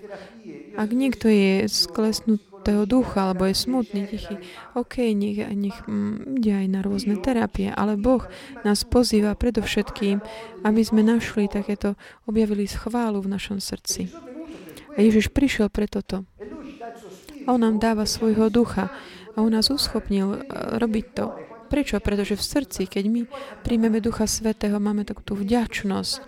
[0.77, 4.37] Ak niekto je sklesnutého ducha, alebo je smutný, tichý,
[4.77, 8.21] OK, nech, nech mm, ide aj na rôzne terapie, ale Boh
[8.61, 10.21] nás pozýva predovšetkým,
[10.61, 11.97] aby sme našli takéto,
[12.29, 14.13] objavili schválu v našom srdci.
[14.93, 16.25] A Ježiš prišiel pre toto.
[17.49, 18.91] On nám dáva svojho ducha.
[19.37, 20.41] A on nás uschopnil eh,
[20.81, 21.25] robiť to.
[21.67, 21.99] Prečo?
[21.99, 23.21] Pretože v srdci, keď my
[23.61, 26.19] príjmeme Ducha Svetého, máme takú tú vďačnosť.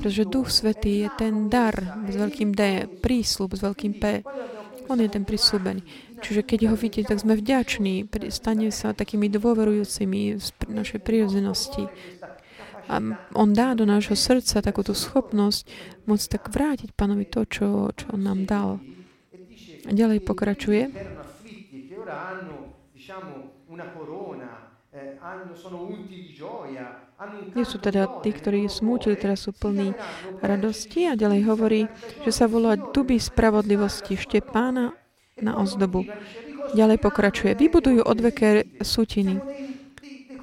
[0.00, 1.74] Pretože Duch Svetý je ten dar
[2.08, 4.22] s veľkým D, prísľub s veľkým P.
[4.90, 5.82] On je ten prísľubený.
[6.24, 11.84] Čiže keď ho vidíte, tak sme vďační, stane sa takými dôverujúcimi v našej prírodzenosti.
[12.84, 13.00] A
[13.32, 15.64] on dá do nášho srdca takúto schopnosť
[16.04, 18.70] môcť tak vrátiť pánovi to, čo, čo on nám dal.
[19.84, 21.13] A ďalej pokračuje
[22.08, 25.18] hanno diciamo una corona, eh,
[27.54, 29.94] nie sú teda tí, ktorí smútili, teraz sú plní
[30.42, 31.82] radosti a ďalej hovorí,
[32.26, 34.90] že sa volá duby spravodlivosti Štepána
[35.38, 36.02] na ozdobu.
[36.74, 37.54] Ďalej pokračuje.
[37.54, 39.38] Vybudujú odveké sutiny.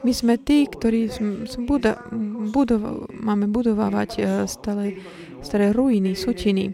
[0.02, 1.14] My sme tí, ktorí
[1.68, 2.00] buda,
[2.56, 4.96] budova, máme budovávať eh, stále
[5.44, 6.72] staré ruiny, sutiny.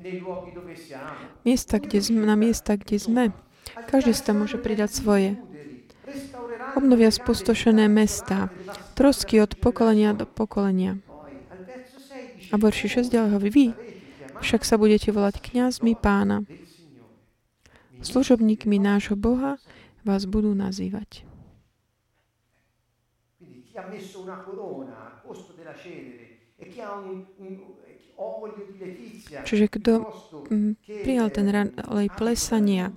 [1.44, 3.24] Miesta, kde sme, na miesta, kde sme.
[3.88, 5.30] Každý si tam môže pridať svoje.
[6.76, 8.54] Obnovia spustošené mesta,
[8.94, 11.02] trosky od pokolenia do pokolenia.
[12.52, 13.66] A verši 6 ďalej hovorí, vy
[14.40, 16.46] však sa budete volať kňazmi pána.
[18.00, 19.58] Služobníkmi nášho Boha
[20.06, 21.26] vás budú nazývať.
[29.48, 30.08] Čiže kto
[31.06, 31.48] prijal ten
[31.88, 32.92] olej plesania,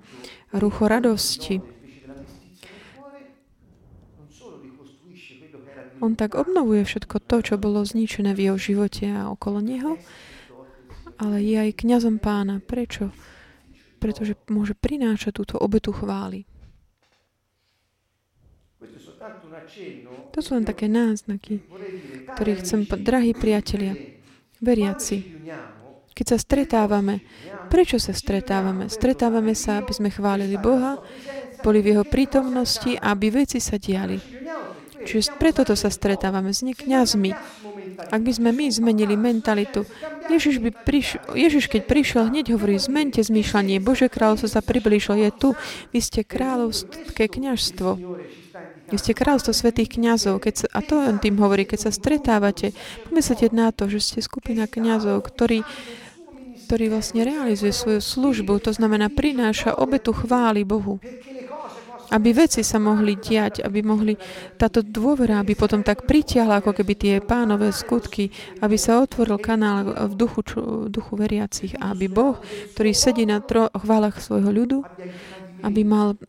[0.51, 1.61] rucho radosti,
[6.01, 10.01] on tak obnovuje všetko to, čo bolo zničené v jeho živote a okolo neho,
[11.21, 12.57] ale je aj kňazom pána.
[12.57, 13.13] Prečo?
[14.01, 16.49] Pretože môže prinášať túto obetu chvály.
[20.33, 21.61] To sú len také náznaky,
[22.33, 23.93] ktorých chcem, drahí priatelia,
[24.61, 25.17] veriaci,
[26.13, 27.25] keď sa stretávame,
[27.67, 28.87] prečo sa stretávame?
[28.87, 31.01] Stretávame sa, aby sme chválili Boha,
[31.61, 34.17] boli v Jeho prítomnosti aby veci sa diali.
[35.01, 37.33] Čiže preto to sa stretávame s kniazmi.
[38.09, 39.85] Ak by sme my zmenili mentalitu,
[40.29, 45.29] Ježiš, by prišiel, Ježiš keď prišiel, hneď hovorí, zmente zmýšľanie, Bože kráľovstvo sa priblížilo, je
[45.33, 45.49] tu,
[45.93, 47.89] vy ste kráľovské kniažstvo.
[48.91, 50.43] Vy ste kráľstvo svetých kňazov.
[50.43, 52.75] Keď sa, a to on tým hovorí, keď sa stretávate,
[53.07, 55.63] pomyslite na to, že ste skupina kňazov, ktorí,
[56.67, 60.99] ktorí vlastne realizuje svoju službu, to znamená prináša obetu chvály Bohu.
[62.11, 64.19] aby veci sa mohli diať, aby mohli
[64.59, 68.27] táto dôvera, aby potom tak pritiahla ako keby tie pánové skutky,
[68.59, 70.43] aby sa otvoril kanál v duchu,
[70.91, 72.35] duchu veriacich a aby Boh,
[72.75, 74.83] ktorý sedí na tro- chválach svojho ľudu,
[75.63, 76.19] aby mal,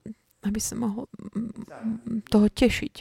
[0.43, 1.07] aby sa mohol
[2.29, 2.95] toho tešiť.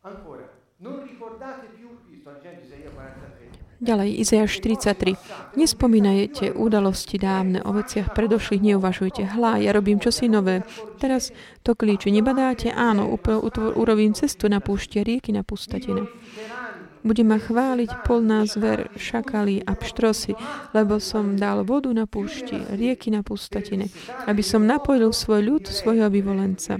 [0.00, 1.04] Sto
[2.40, 5.16] leggendo Isaia 43, Ďalej, Izajaš 43.
[5.56, 9.24] Nespomínajte udalosti dávne, o veciach predošlých neuvažujte.
[9.24, 10.68] Hlá, ja robím čosi nové.
[11.00, 11.32] Teraz
[11.64, 12.12] to klíči.
[12.12, 12.76] Nebadáte?
[12.76, 13.08] Áno,
[13.72, 16.04] urobím cestu na púšte, rieky na pustatine.
[17.00, 20.36] Bude ma chváliť polná zver, šakali a pštrosy,
[20.76, 23.88] lebo som dal vodu na púšti, rieky na pustatine,
[24.28, 26.76] aby som napojil svoj ľud, svojho vyvolenca.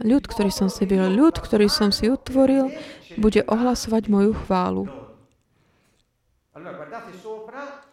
[0.00, 2.72] Ľud, ktorý som si byl, ľud, ktorý som si utvoril,
[3.20, 4.88] bude ohlasovať moju chválu.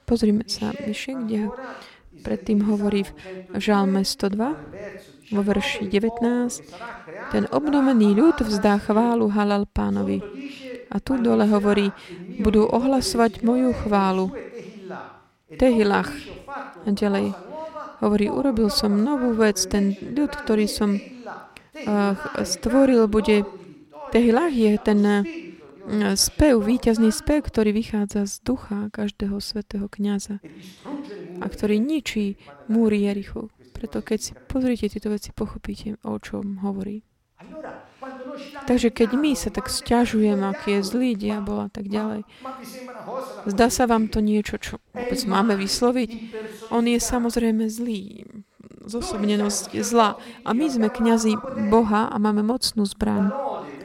[0.07, 1.39] Pozrime sa vyššie, kde
[2.23, 3.11] predtým hovorí v
[3.59, 4.96] Žalme 102,
[5.31, 10.23] vo verši 19, ten obnovený ľud vzdá chválu halal pánovi.
[10.87, 11.91] A tu dole hovorí,
[12.39, 14.31] budú ohlasovať moju chválu.
[15.59, 16.11] Tehilach.
[16.83, 17.35] A ďalej
[17.99, 23.43] hovorí, urobil som novú vec, ten ľud, ktorý som uh, stvoril, bude
[24.07, 25.23] Tehilach je ten eh,
[26.15, 30.39] spev, víťazný spev, ktorý vychádza z ducha každého svetého kniaza
[31.43, 32.39] a ktorý ničí
[32.71, 33.51] múry Jerichu.
[33.77, 37.05] Preto keď si pozrite tieto veci, pochopíte, o čom hovorí.
[38.65, 42.25] Takže keď my sa tak stiažujeme, aký je zlý diabol a tak ďalej,
[43.45, 46.09] zdá sa vám to niečo, čo vôbec máme vysloviť?
[46.73, 48.25] On je samozrejme zlý,
[48.85, 50.17] zosobnenosť zla.
[50.45, 51.37] A my sme kňazi
[51.69, 53.29] Boha a máme mocnú zbraň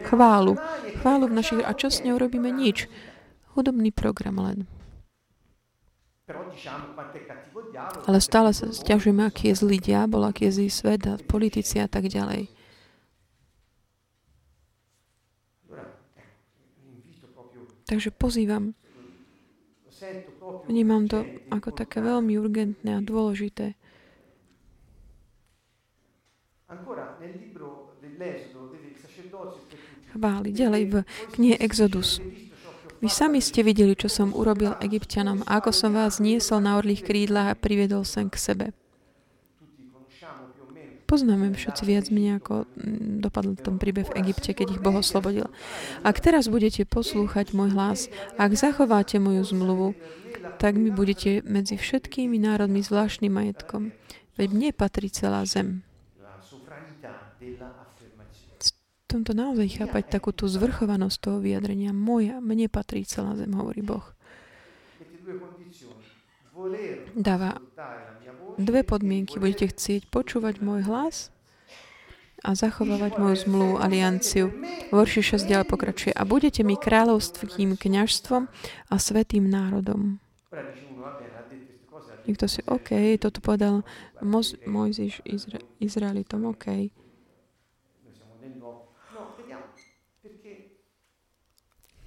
[0.08, 0.56] chválu.
[1.00, 1.60] Chválu v našich...
[1.64, 2.50] A čo s ňou robíme?
[2.50, 2.88] Nič.
[3.54, 4.64] Hudobný program len.
[8.02, 11.86] Ale stále sa stiažujeme, aký je zlý diabol, aký je zlý svet a politici a
[11.86, 12.50] tak ďalej.
[17.86, 18.72] Takže pozývam.
[20.64, 23.76] Vnímam to ako také veľmi urgentné a dôležité.
[30.12, 30.48] Chváli.
[30.52, 30.94] Ďalej v
[31.36, 32.20] knihe Exodus.
[33.02, 37.02] Vy sami ste videli, čo som urobil egyptianom a ako som vás niesol na orlých
[37.02, 38.66] krídlach a priviedol sem k sebe.
[41.10, 45.50] Poznáme všetci viac menej, ako mm, dopadl ten príbeh v Egypte, keď ich Boh oslobodil.
[46.06, 48.06] Ak teraz budete poslúchať môj hlas,
[48.38, 49.88] ak zachováte moju zmluvu,
[50.62, 53.92] tak mi budete medzi všetkými národmi zvláštnym majetkom.
[54.38, 55.82] Veď mne patrí celá zem
[59.12, 61.92] tomto naozaj chápať takú zvrchovanosť toho vyjadrenia.
[61.92, 64.04] Moja, mne patrí celá zem, hovorí Boh.
[67.12, 67.60] Dáva
[68.56, 69.36] dve podmienky.
[69.36, 71.32] Budete chcieť počúvať môj hlas
[72.42, 74.50] a zachovávať moju zmluvu, alianciu.
[74.90, 76.12] Vorši 6 ďalej pokračuje.
[76.12, 78.50] A budete mi kráľovstvím, kňažstvom
[78.90, 80.18] a svetým národom.
[82.22, 83.82] Niekto si, OK, toto povedal
[84.22, 86.90] Mojžiš Izra- Izraelitom, OK.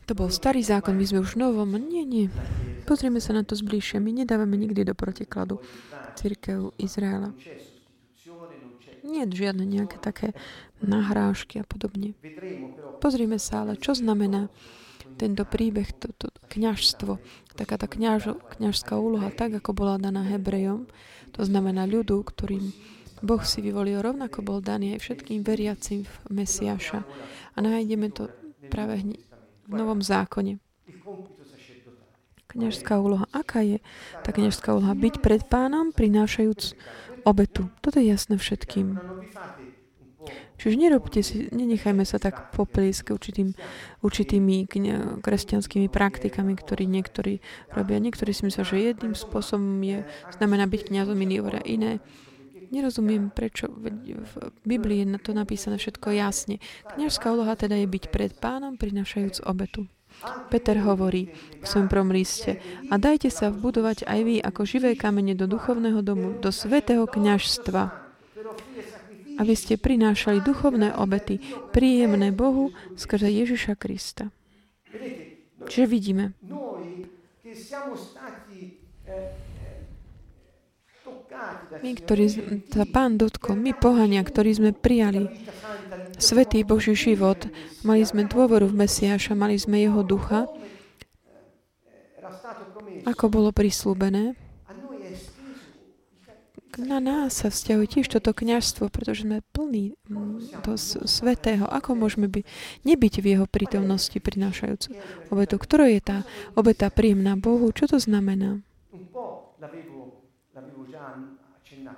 [0.06, 1.74] To bol starý zákon, my sme už novom.
[1.82, 2.30] Nie, nie.
[2.86, 3.98] Pozrieme sa na to zbližšie.
[3.98, 5.58] My nedávame nikdy do protikladu
[6.14, 7.34] církev Izraela.
[9.06, 10.38] Nie žiadne nejaké také
[10.82, 12.14] nahrážky a podobne.
[13.02, 14.50] Pozrime sa ale, čo znamená
[15.18, 17.22] tento príbeh, to, to kniažstvo,
[17.54, 20.90] taká tá kniaž, kniažská úloha, tak ako bola daná Hebrejom,
[21.32, 22.74] to znamená ľudu, ktorým
[23.24, 27.00] Boh si vyvolil, rovnako bol daný aj všetkým veriacim v Mesiaša.
[27.56, 28.28] A nájdeme to
[28.68, 29.22] práve hneď
[29.66, 30.62] v Novom zákone.
[32.46, 33.28] Kňažská úloha.
[33.36, 33.84] Aká je
[34.24, 34.96] tá kňažská úloha?
[34.96, 36.78] Byť pred pánom, prinášajúc
[37.28, 37.68] obetu.
[37.84, 38.96] Toto je jasné všetkým.
[40.56, 43.52] Čiže nerobte si, nenechajme sa tak popliesť určitým,
[44.00, 44.72] určitými
[45.20, 47.44] kresťanskými praktikami, ktorí niektorí
[47.76, 48.00] robia.
[48.00, 50.08] Niektorí si myslia, že jedným spôsobom je,
[50.40, 52.00] znamená byť kniazom, iný hovoria iné.
[52.76, 53.96] Nerozumiem, prečo v
[54.68, 56.60] Biblii je to napísané všetko jasne.
[56.84, 59.88] Kňažská úloha teda je byť pred pánom, prinašajúc obetu.
[60.52, 62.60] Peter hovorí v svojom prvom liste
[62.92, 67.84] a dajte sa vbudovať aj vy ako živé kamene do duchovného domu, do svetého kňažstva,
[69.40, 71.40] aby ste prinášali duchovné obety,
[71.72, 74.32] príjemné Bohu skrze Ježiša Krista.
[75.64, 76.36] Čiže vidíme,
[81.82, 82.26] my, ktorí
[82.72, 85.28] sa Pán dotkol, my pohania, ktorí sme prijali
[86.16, 87.48] Svetý Boží život,
[87.84, 90.48] mali sme dôveru v Mesiáša, mali sme Jeho ducha,
[93.06, 94.34] ako bolo prislúbené,
[96.76, 100.76] na nás sa vzťahuje tiež toto kniažstvo, pretože sme plní mm, toho
[101.08, 101.64] svetého.
[101.72, 102.44] Ako môžeme by,
[102.84, 104.92] nebyť v jeho prítomnosti prinášajúcu
[105.32, 105.56] obetu?
[105.56, 106.18] Ktorá je tá
[106.52, 107.72] obeta príjemná Bohu?
[107.72, 108.60] Čo to znamená?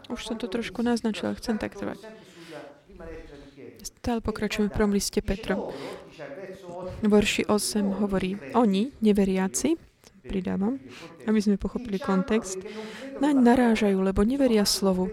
[0.07, 1.99] Už som to trošku naznačila, chcem tak trvať.
[3.83, 5.59] Stále pokračujeme v prvom liste Petra.
[7.03, 9.75] Verši 8 hovorí, oni, neveriaci,
[10.27, 10.79] pridávam,
[11.23, 12.59] aby sme pochopili kontext,
[13.23, 15.07] naň narážajú, lebo neveria slovu.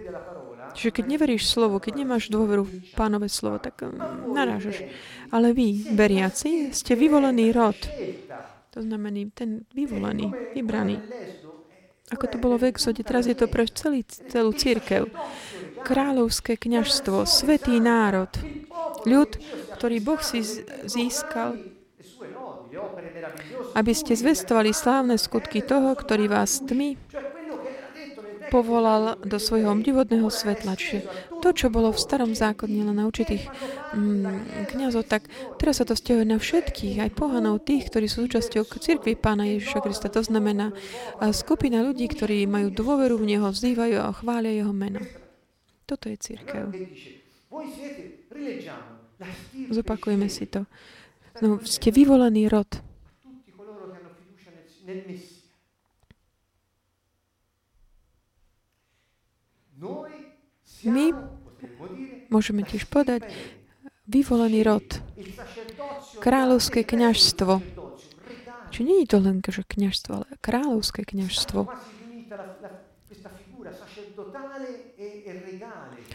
[0.75, 4.83] Čiže keď neveríš slovu, keď nemáš dôveru v pánové slovo, tak mm, narážaš.
[5.31, 7.79] Ale vy, veriaci, ste vyvolený rod.
[8.75, 10.99] To znamená ten vyvolený, vybraný.
[12.13, 15.09] Ako to bolo v Exode, teraz je to pre celý, celú církev.
[15.85, 18.29] Kráľovské kňažstvo, svetý národ,
[19.09, 19.37] ľud,
[19.77, 20.45] ktorý Boh si
[20.85, 21.57] získal
[23.75, 26.99] aby ste zvestovali slávne skutky toho, ktorý vás tmy
[28.55, 30.79] povolal do svojho obdivodného svetla.
[30.79, 31.11] Čiže
[31.43, 33.51] to, čo bolo v starom zákone len na určitých
[33.91, 35.27] mm, kniazov, tak
[35.59, 39.83] teraz sa to vzťahuje na všetkých, aj pohanov, tých, ktorí sú súčasťou cirkvi Pána Ježiša
[39.83, 40.07] Krista.
[40.15, 40.71] To znamená
[41.35, 45.03] skupina ľudí, ktorí majú dôveru v Neho, vzývajú a chvália Jeho meno.
[45.83, 46.71] Toto je církev.
[49.75, 50.63] Zopakujeme si to.
[51.43, 52.71] No, ste vyvolený rod.
[60.85, 61.13] My
[62.29, 63.25] môžeme tiež povedať
[64.05, 64.85] vyvolený rod,
[66.21, 67.61] kráľovské kniažstvo.
[68.75, 71.71] Čiže nie je to len že kniažstvo, ale kráľovské kniažstvo.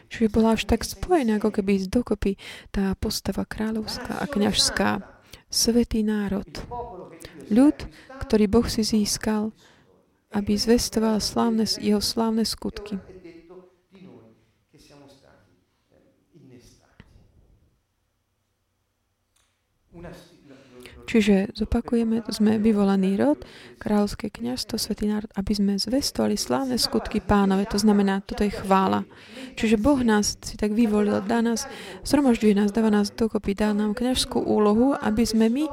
[0.10, 2.36] Čiže bola až tak spojená, ako keby dokopy
[2.70, 5.00] tá postava kráľovská a kniažská.
[5.50, 6.46] Svetý národ.
[7.50, 7.78] Ľud,
[8.22, 9.50] ktorý Boh si získal,
[10.30, 13.02] aby zvestoval slávne, jeho slávne skutky.
[21.10, 23.42] Čiže zopakujeme, sme vyvolaný rod,
[23.82, 27.66] kráľovské kniazstvo, svetý národ, aby sme zvestovali slávne skutky pánové.
[27.74, 29.10] To znamená, toto je chvála.
[29.58, 31.66] Čiže Boh nás si tak vyvolil, dá nás,
[32.06, 35.66] zhromažďuje nás, dáva nás dokopy, dá nám kniažskú úlohu, aby sme my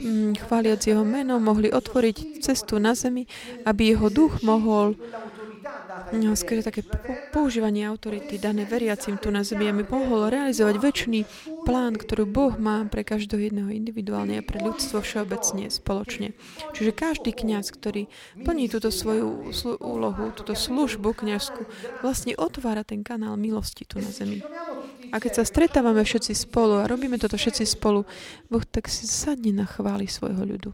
[0.00, 3.28] mm, chváliac jeho meno, mohli otvoriť cestu na zemi,
[3.68, 4.96] aby jeho duch mohol
[6.32, 6.82] Skôr také
[7.30, 11.20] používanie autority dané veriacim tu na zemi, aby mohol realizovať väčší
[11.68, 16.34] plán, ktorý Boh má pre každého jedného individuálne a pre ľudstvo všeobecne, spoločne.
[16.72, 18.08] Čiže každý kňaz, ktorý
[18.42, 21.68] plní túto svoju úlohu, túto službu kňazku,
[22.00, 24.42] vlastne otvára ten kanál milosti tu na zemi.
[25.12, 28.08] A keď sa stretávame všetci spolu a robíme toto všetci spolu,
[28.48, 30.70] Boh tak si sadne na chváli svojho ľudu.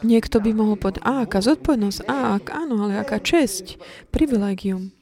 [0.00, 3.76] Niekto by mohol povedať, a aká zodpovednosť, a ak áno, ale aká česť,
[4.14, 4.94] privilegium.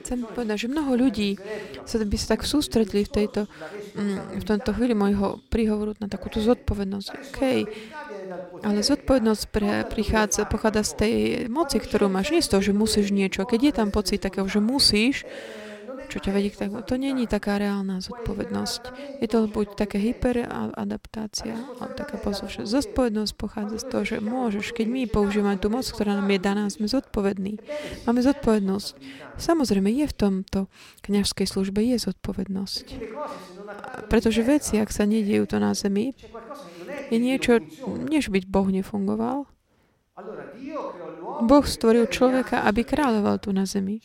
[0.00, 1.38] Chcem povedať, že mnoho ľudí
[1.86, 3.46] sa by sa tak sústredili v, tejto,
[3.94, 7.08] mm, v tomto chvíli môjho príhovoru na takúto zodpovednosť.
[7.30, 7.40] OK,
[8.62, 11.14] ale zodpovednosť pre, prichádza, pochádza z tej
[11.48, 12.30] moci, ktorú máš.
[12.30, 13.48] Nie z toho, že musíš niečo.
[13.48, 15.26] Keď je tam pocit takého, že musíš,
[16.10, 18.82] čo ťa vedie k tak, to není taká reálna zodpovednosť.
[19.22, 22.66] Je to buď také hyperadaptácia, ale taká poslušnosť.
[22.66, 26.66] Zodpovednosť pochádza z toho, že môžeš, keď my používame tú moc, ktorá nám je daná,
[26.66, 27.62] sme zodpovední.
[28.10, 28.88] Máme zodpovednosť.
[29.38, 30.58] Samozrejme, je v tomto
[31.06, 32.84] kňažskej službe je zodpovednosť.
[34.10, 36.12] Pretože veci, ak sa nediejú to na zemi,
[37.10, 37.52] je niečo,
[37.86, 39.50] než byť Boh nefungoval.
[41.40, 43.98] Boh stvoril človeka, aby kráľoval tu na zemi.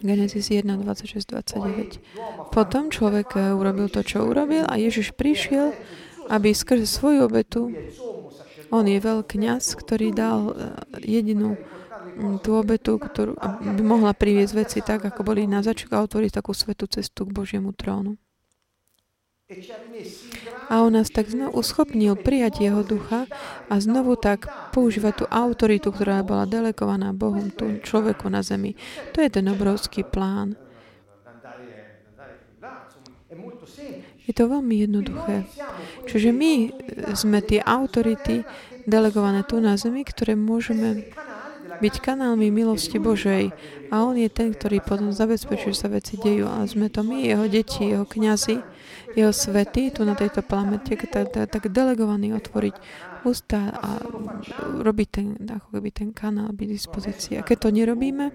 [0.00, 2.00] Genesis 1, 26, 29.
[2.50, 5.76] Potom človek eh, urobil to, čo urobil a Ježiš prišiel,
[6.32, 7.70] aby skrze svoju obetu,
[8.70, 11.60] on je veľkňaz, ktorý dal eh, jedinú
[12.16, 16.32] mm, tú obetu, ktorú by mohla priviesť veci tak, ako boli na začiatku a otvoriť
[16.32, 18.16] takú svetú cestu k Božiemu trónu.
[20.70, 23.26] A on nás tak znovu uschopnil prijať jeho ducha
[23.66, 28.78] a znovu tak používať tú autoritu, ktorá bola delegovaná Bohom tu človeku na zemi.
[29.10, 30.54] To je ten obrovský plán.
[34.30, 35.42] Je to veľmi jednoduché.
[36.06, 36.52] Čiže my
[37.18, 38.46] sme tie autority
[38.86, 41.10] delegované tu na zemi, ktoré môžeme
[41.82, 43.50] byť kanálmi milosti Božej.
[43.90, 46.46] A On je ten, ktorý potom zabezpečuje, že sa veci dejú.
[46.46, 48.62] A sme to my, Jeho deti, Jeho kňazi,
[49.18, 50.94] Jeho svety tu na tejto planete,
[51.50, 52.74] tak, delegovaní otvoriť
[53.26, 54.00] ústa a
[54.80, 57.34] robiť ten, ako keby ten kanál byť dispozícii.
[57.36, 58.26] A keď to nerobíme,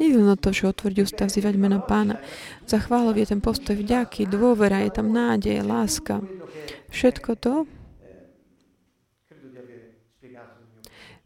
[0.00, 2.18] len to, že otvoriť ústa, vzývať meno pána.
[2.64, 6.24] Za chválov je ten postoj vďaky, dôvera, je tam nádej, láska.
[6.90, 7.52] Všetko to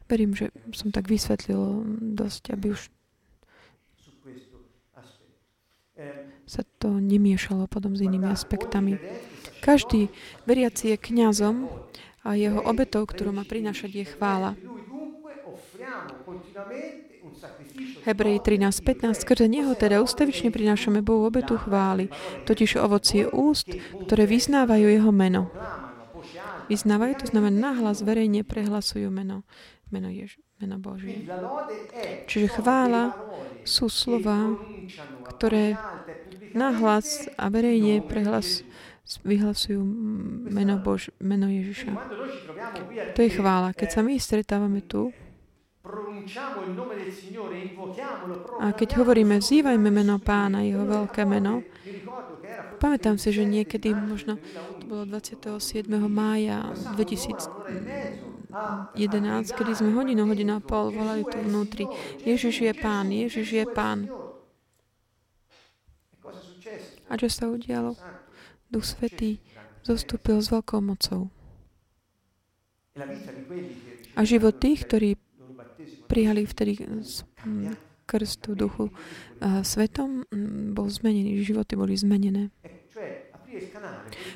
[0.09, 1.85] Verím, že som tak vysvetlil
[2.17, 2.89] dosť, aby už
[6.49, 8.97] sa to nemiešalo potom s inými aspektami.
[9.61, 10.09] Každý
[10.49, 11.69] veriaci je kňazom
[12.25, 14.57] a jeho obetou, ktorú má prinášať, je chvála.
[18.09, 19.23] Hebrej 13.15.
[19.23, 22.09] Skrze Neho teda ustavične prinášame Bohu obetu chvály,
[22.49, 23.69] totiž ovocie úst,
[24.09, 25.53] ktoré vyznávajú Jeho meno.
[26.73, 29.45] Vyznávajú, to znamená nahlas verejne prehlasujú meno
[29.91, 31.25] meno, Jež, meno Božie.
[32.29, 33.17] Čiže chvála
[33.65, 34.57] sú slova,
[35.25, 35.77] ktoré
[36.53, 38.63] nahlas a verejne prehlas,
[39.25, 39.81] vyhlasujú
[40.53, 41.93] meno, Bož, meno Ježiša.
[43.17, 43.73] To je chvála.
[43.73, 45.13] Keď sa my stretávame tu,
[48.61, 51.65] a keď hovoríme, vzývajme meno pána, jeho veľké meno,
[52.77, 54.37] pamätám si, že niekedy, možno
[54.81, 55.89] to bolo 27.
[56.05, 57.49] mája 2000,
[58.97, 61.85] 11, kedy sme hodinu, hodinu a pol volali tu vnútri.
[62.25, 64.09] Ježiš je pán, Ježiš je pán.
[67.09, 67.97] A čo sa udialo?
[68.69, 69.41] Duch Svetý
[69.81, 71.33] zostúpil s veľkou mocou.
[74.13, 75.17] A život tých, ktorí
[76.05, 76.85] prijali vtedy
[78.09, 78.93] krstu duchu
[79.65, 80.29] svetom,
[80.77, 81.41] bol zmenený.
[81.45, 82.53] Životy boli zmenené.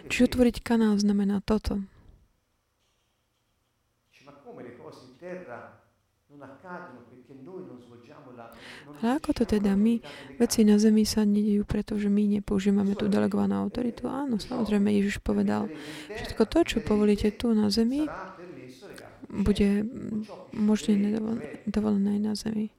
[0.08, 1.80] Čiže otvoriť kanál znamená toto.
[9.02, 9.98] Ale ako to teda my,
[10.38, 14.06] veci na zemi sa nedejú, pretože my nepoužívame tú delegovanú autoritu?
[14.06, 15.66] Áno, samozrejme, Ježiš povedal,
[16.14, 18.06] všetko to, čo povolíte tu na zemi,
[19.26, 19.82] bude
[20.54, 21.18] možne
[21.66, 22.70] dovolené na zemi.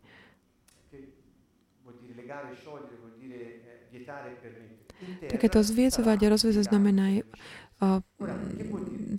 [5.28, 8.00] Takéto zviezovať a rozviezať znamená uh,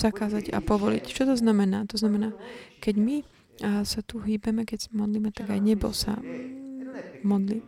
[0.00, 1.04] zakázať a povoliť.
[1.04, 1.84] Čo to znamená?
[1.92, 2.32] To znamená,
[2.80, 3.16] keď my
[3.62, 6.18] a sa tu hýbeme, keď sa modlíme, tak aj nebo sa
[7.22, 7.62] modlí,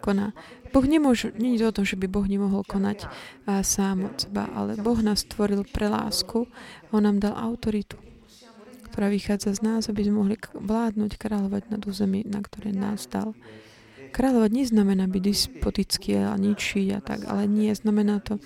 [0.00, 0.34] koná.
[0.72, 3.04] Boh nemôže, nie je to o tom, že by Boh nemohol konať
[3.44, 6.48] a sám od seba, ale Boh nás stvoril pre lásku,
[6.90, 8.00] On nám dal autoritu,
[8.88, 13.36] ktorá vychádza z nás, aby sme mohli vládnuť, kráľovať na území, na ktoré nás dal.
[14.12, 18.40] Kráľovať neznamená byť despotický a ničiť a tak, ale nie, znamená to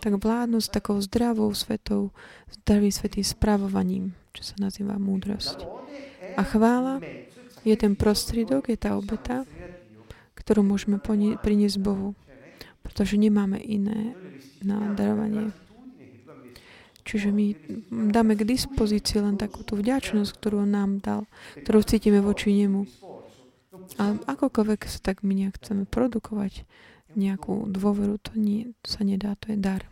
[0.00, 2.08] tak vládnuť s takou zdravou svetou,
[2.64, 5.68] zdravým svetým správovaním, čo sa nazýva múdrosť.
[6.40, 7.04] A chvála
[7.60, 9.44] je ten prostriedok, je tá obeta,
[10.50, 10.98] ktorú môžeme
[11.38, 12.18] priniesť Bohu,
[12.82, 14.18] pretože nemáme iné
[14.66, 15.54] na darovanie.
[17.06, 17.54] Čiže my
[18.10, 21.30] dáme k dispozícii len takú tú vďačnosť, ktorú on nám dal,
[21.62, 22.82] ktorú cítime voči nemu.
[24.02, 26.66] A akokoľvek sa tak my nejak chceme produkovať
[27.14, 29.86] nejakú dôveru, to, nie, to sa nedá, to je dar.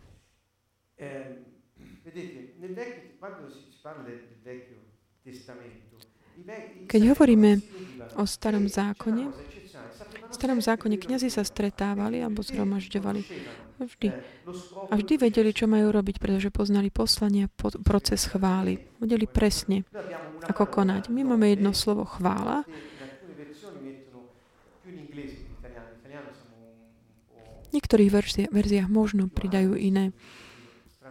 [6.83, 7.63] Keď hovoríme
[8.19, 9.31] o starom zákone,
[10.29, 13.21] v starom zákone kniazy sa stretávali alebo zhromažďovali.
[13.79, 14.07] Vždy.
[14.91, 17.51] A vždy vedeli, čo majú robiť, pretože poznali poslanie a
[17.81, 18.83] proces chvály.
[18.99, 19.87] Vedeli presne,
[20.45, 21.07] ako konať.
[21.09, 22.67] My máme jedno slovo chvála.
[27.69, 30.09] V niektorých verziách, verziách možno pridajú iné,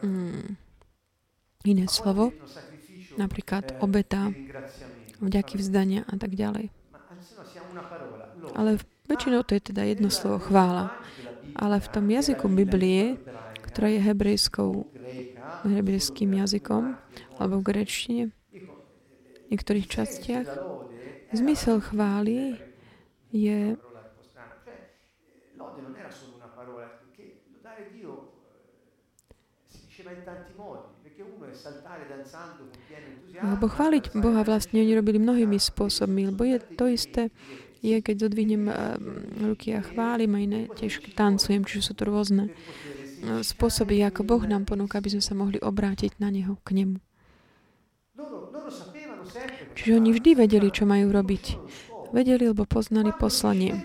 [0.03, 0.59] mm,
[1.71, 2.35] iné slovo,
[3.15, 4.35] napríklad obeta,
[5.23, 6.75] vďaky vzdania a tak ďalej.
[8.59, 10.93] Ale väčšinou to je teda jedno slovo chvála.
[11.57, 13.17] Ale v tom jazyku Biblie,
[13.65, 14.87] ktorá je hebrejskou,
[15.65, 16.95] hebrejským jazykom,
[17.41, 20.49] alebo v grečtine, v niektorých častiach,
[21.33, 22.61] zmysel chvály
[23.33, 23.77] je
[33.39, 37.31] lebo chváliť Boha vlastne oni robili mnohými spôsobmi, lebo je to isté,
[37.81, 38.97] je, keď zodvihnem uh,
[39.45, 44.43] ruky a chválim a iné tiež tancujem, čiže sú to rôzne uh, spôsoby, ako Boh
[44.47, 46.99] nám ponúka, aby sme sa mohli obrátiť na Neho, k Nemu.
[49.79, 51.45] Čiže oni vždy vedeli, čo majú robiť.
[52.11, 53.85] Vedeli, lebo poznali poslanie.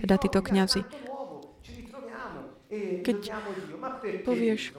[0.00, 0.82] Teda títo kňazi.
[3.02, 3.18] Keď
[4.24, 4.72] povieš,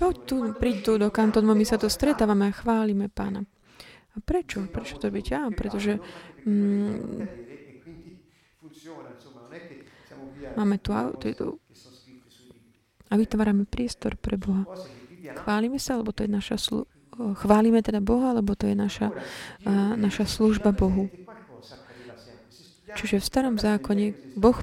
[0.00, 3.44] Poď tu, príď tu do kantónu, my sa tu stretávame a chválime pána.
[4.18, 4.66] A prečo?
[4.66, 5.26] Prečo to byť?
[5.30, 6.02] Ja, pretože
[6.42, 7.22] mm,
[10.58, 11.62] máme tu auto
[13.08, 14.66] a vytvárame priestor pre Boha.
[15.38, 16.88] Chválime sa, alebo to je naša slu-
[17.18, 19.10] chválime teda Boha, alebo to je naša,
[19.66, 21.10] uh, naša služba Bohu.
[22.98, 24.58] Čiže v starom zákone Boh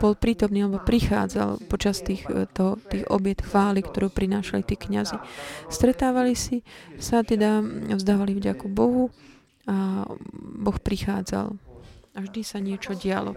[0.00, 5.20] bol prítomný alebo prichádzal počas tých, e, to, tých obiet chvály, ktorú prinášali tí kniazy.
[5.68, 6.64] Stretávali si
[6.96, 7.60] sa, teda
[7.92, 9.12] vzdávali vďaku Bohu
[9.68, 10.08] a
[10.64, 11.52] Boh prichádzal.
[12.14, 13.36] A vždy sa niečo dialo.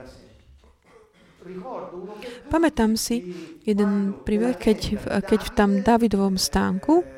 [2.47, 4.79] Pamätám si jeden príbeh, keď,
[5.27, 7.16] keď v tam Davidovom stánku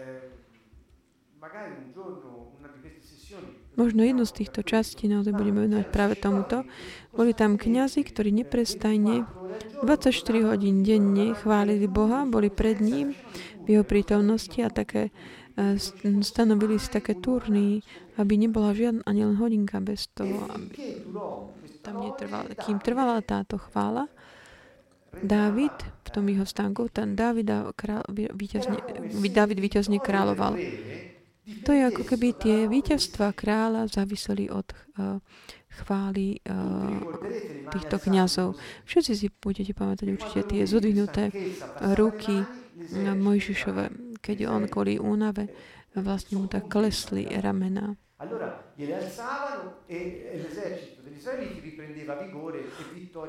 [3.79, 6.67] možno jednu z týchto častí naozaj budeme venovať práve tomuto.
[7.15, 9.23] Boli tam kňazi, ktorí neprestajne
[9.79, 13.15] 24 hodín denne chválili Boha, boli pred ním
[13.63, 15.15] v jeho prítomnosti a také
[15.55, 15.79] e,
[16.19, 17.79] stanovili si také turny,
[18.19, 20.99] aby nebola žiadna ani len hodinka bez toho, aby
[21.79, 22.51] tam netrvala.
[22.59, 24.11] Kým trvala táto chvála,
[25.09, 25.73] Dávid
[26.05, 28.77] v tom jeho stánku, ten Dávida král, víťazne,
[29.33, 30.53] Dávid víťazne kráľoval.
[31.65, 35.17] To je ako keby tie víťazstva kráľa záviseli od uh,
[35.81, 36.99] chvály uh,
[37.73, 38.59] týchto kňazov.
[38.85, 41.33] Všetci si budete pamätať určite tie zodvihnuté
[41.97, 45.49] ruky uh, Mojžišove, keď on kvôli únave
[45.97, 47.97] vlastne mu tak klesli ramena.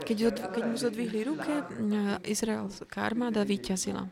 [0.04, 1.54] Keď, od, keď mu zodvihli ruke,
[2.26, 4.10] izraelská armáda vyťazila.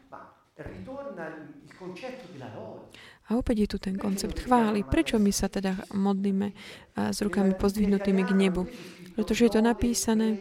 [3.29, 4.83] A opäť je tu ten koncept chvály.
[4.89, 6.57] Prečo my sa teda modlíme
[6.97, 8.65] s rukami pozdvihnutými k nebu?
[9.13, 10.41] Pretože je to napísané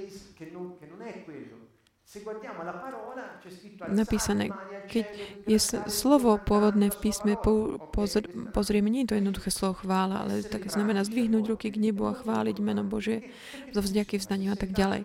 [3.92, 4.56] napísané,
[4.88, 5.06] keď
[5.44, 5.60] je
[5.92, 7.36] slovo pôvodné v písme,
[8.56, 12.16] pozrieme, nie je to jednoduché slovo chvála, ale tak znamená zdvihnúť ruky k nebu a
[12.16, 13.28] chváliť meno Bože
[13.76, 15.04] zo vzďaky vzdania a tak ďalej.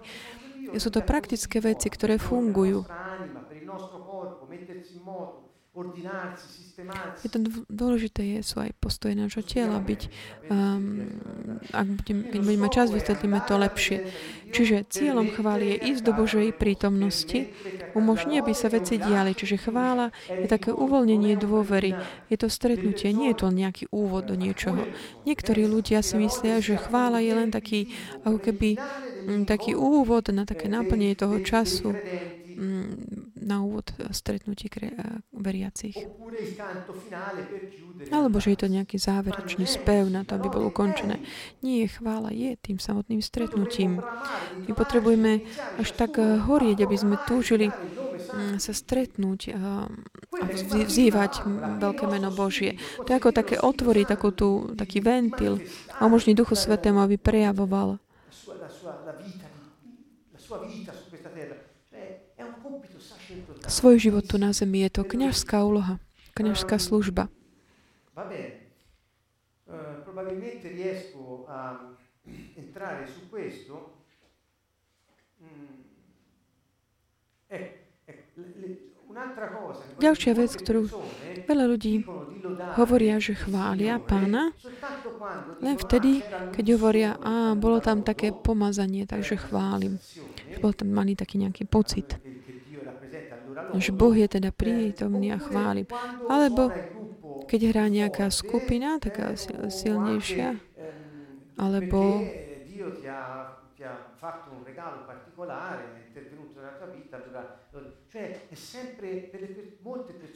[0.78, 2.87] Sú to praktické veci, ktoré fungujú.
[7.25, 7.39] Je to
[7.73, 10.01] dôležité, je, sú aj postoje nášho tela byť,
[10.53, 11.09] um,
[11.73, 14.05] ak budem, keď budeme čas, vysvetlíme to lepšie.
[14.53, 17.49] Čiže cieľom chvály je ísť do Božej prítomnosti,
[17.97, 19.33] umožní, aby sa veci diali.
[19.33, 21.97] Čiže chvála je také uvoľnenie dôvery.
[22.29, 24.85] Je to stretnutie, nie je to nejaký úvod do niečoho.
[25.25, 27.89] Niektorí ľudia si myslia, že chvála je len taký,
[28.29, 28.77] ako keby
[29.49, 31.97] taký úvod na také naplnenie toho času,
[33.42, 34.68] na úvod stretnutí
[35.32, 35.96] veriacich.
[38.11, 41.22] Alebo že je to nejaký záverečný spev na to, aby bolo ukončené.
[41.61, 44.03] Nie, chvála je tým samotným stretnutím.
[44.66, 45.46] My potrebujeme
[45.78, 49.86] až tak eh, horieť, aby sme túžili mm, sa stretnúť a
[50.86, 51.44] vzývať
[51.78, 52.80] veľké meno Božie.
[53.05, 55.61] To je ako také otvoriť takú tú, taký ventil
[56.00, 58.00] a umožniť Duchu Svetému, aby prejavoval
[63.69, 64.83] svoj život tu na zemi.
[64.83, 65.99] Je to kniažská úloha,
[66.35, 67.29] kniažská služba.
[67.29, 68.33] Eh,
[75.41, 75.83] mm,
[80.01, 80.89] Ďalšia vec, ktorú
[81.45, 82.01] veľa ľudí
[82.81, 84.57] hovoria, že chvália pána,
[85.61, 86.25] len vtedy,
[86.57, 90.01] keď hovoria, a bolo tam také pomazanie, takže chválim.
[90.65, 92.17] Bol tam mali taký nejaký pocit
[93.76, 95.88] že Boh je teda prítomný a chváli.
[96.28, 96.72] Alebo
[97.46, 99.36] keď hrá nejaká skupina, taká
[99.68, 100.57] silnejšia,
[101.61, 102.24] alebo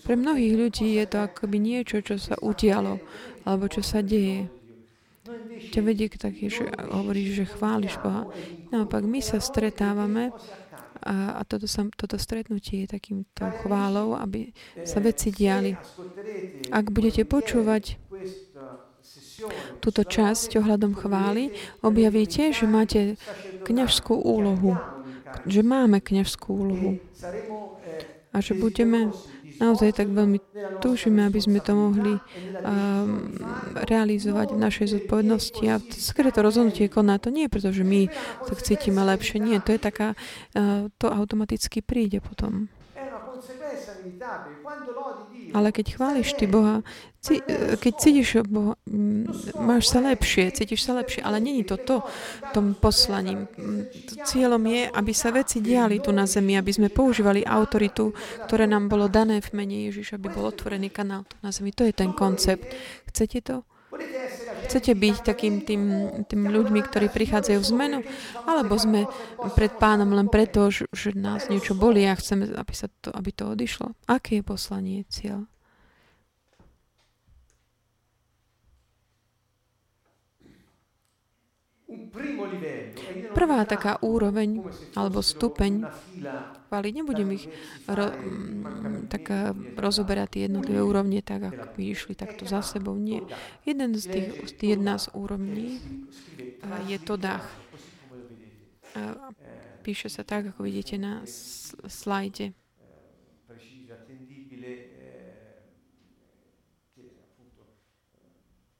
[0.03, 2.99] pre mnohých ľudí je to akoby niečo, čo sa udialo,
[3.47, 4.49] alebo čo sa deje.
[5.75, 8.31] Ťa vedie k taký, že hovoríš, že chváliš Boha.
[8.71, 10.31] Naopak, my sa stretávame
[11.03, 14.53] a, a toto, sa, toto stretnutie je takýmto chválou, aby
[14.85, 15.77] sa veci diali.
[16.73, 18.01] Ak budete počúvať
[19.85, 21.53] túto časť ohľadom chvály,
[21.85, 23.21] objavíte, že máte
[23.69, 24.81] kňažskú úlohu.
[25.45, 26.91] Že máme kňažskú úlohu.
[28.33, 29.13] A že budeme
[29.61, 30.39] naozaj tak veľmi
[30.81, 33.33] túžime, aby sme to mohli um,
[33.87, 37.17] realizovať v našej zodpovednosti a skôr to rozhodnutie koná.
[37.21, 38.09] To nie je preto, že my
[38.47, 39.41] sa cítime lepšie.
[39.41, 40.15] Nie, to je taká,
[40.57, 42.69] uh, to automaticky príde potom.
[45.57, 46.85] Ale keď chváliš ty Boha,
[47.81, 48.77] keď cítiš Boha,
[49.57, 52.05] máš sa lepšie, cítiš sa lepšie, ale není to to
[52.53, 53.49] tom poslaním.
[54.29, 58.13] Cieľom je, aby sa veci diali tu na zemi, aby sme používali autoritu,
[58.45, 61.73] ktoré nám bolo dané v mene Ježiš, aby bol otvorený kanál tu na zemi.
[61.73, 62.69] To je ten koncept.
[63.09, 63.65] Chcete to?
[64.67, 65.83] Chcete byť takým tým,
[66.27, 67.99] tým ľuďmi, ktorí prichádzajú v zmenu?
[68.43, 69.07] Alebo sme
[69.55, 73.47] pred pánom len preto, že, nás niečo boli a chceme, aby, sa to, aby to
[73.47, 73.95] odišlo?
[74.11, 75.47] Aké je poslanie, cieľ?
[83.35, 84.65] Prvá taká úroveň
[84.97, 85.85] alebo stupeň
[86.67, 87.47] chváli, nebudem ich
[87.87, 88.11] ro,
[89.13, 92.97] tak eh, rozoberať tie jednotlivé úrovne tak, ako by išli takto za sebou.
[92.97, 93.23] Nie.
[93.69, 94.29] Jeden z tých,
[94.61, 97.45] jedna z úrovní eh, je to dach.
[99.85, 101.23] Píše sa tak, ako vidíte na
[101.87, 102.57] slajde.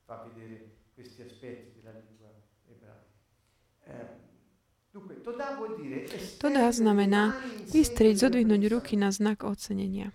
[0.07, 1.66] fa vedere questi aspetti
[6.39, 7.35] To dá znamená
[7.75, 10.15] vystrieť, zodvihnúť ruky na znak ocenenia.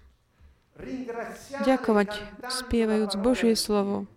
[1.68, 2.10] Ďakovať,
[2.48, 4.08] spievajúc Božie slovo,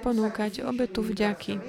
[0.00, 1.60] ponúkať obetu vďaky,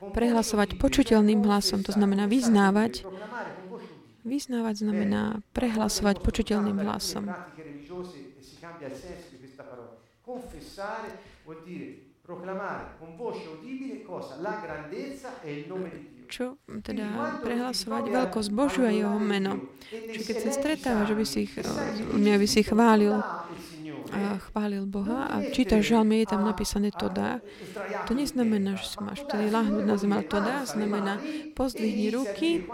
[0.00, 3.04] prehlasovať počuteľným hlasom, to znamená vyznávať.
[4.24, 7.28] Vyznávať znamená prehlasovať počuteľným hlasom.
[12.30, 14.36] Proclamare con voce udibile cosa?
[14.38, 16.30] La grandezza e il nome di Dio.
[16.30, 19.74] Čo teda prehlasovať veľkosť Božiu a jeho meno.
[19.90, 21.50] Čiže keď sa stretáva, že by si,
[22.14, 23.18] mňa by si chválil
[24.08, 27.44] a chválil Boha a čítaš žalmy, je tam napísané to dá.
[28.08, 31.20] To neznamená, že si máš vtedy láhnuť na zem, ale to dá znamená
[31.52, 32.64] pozdvihni ruky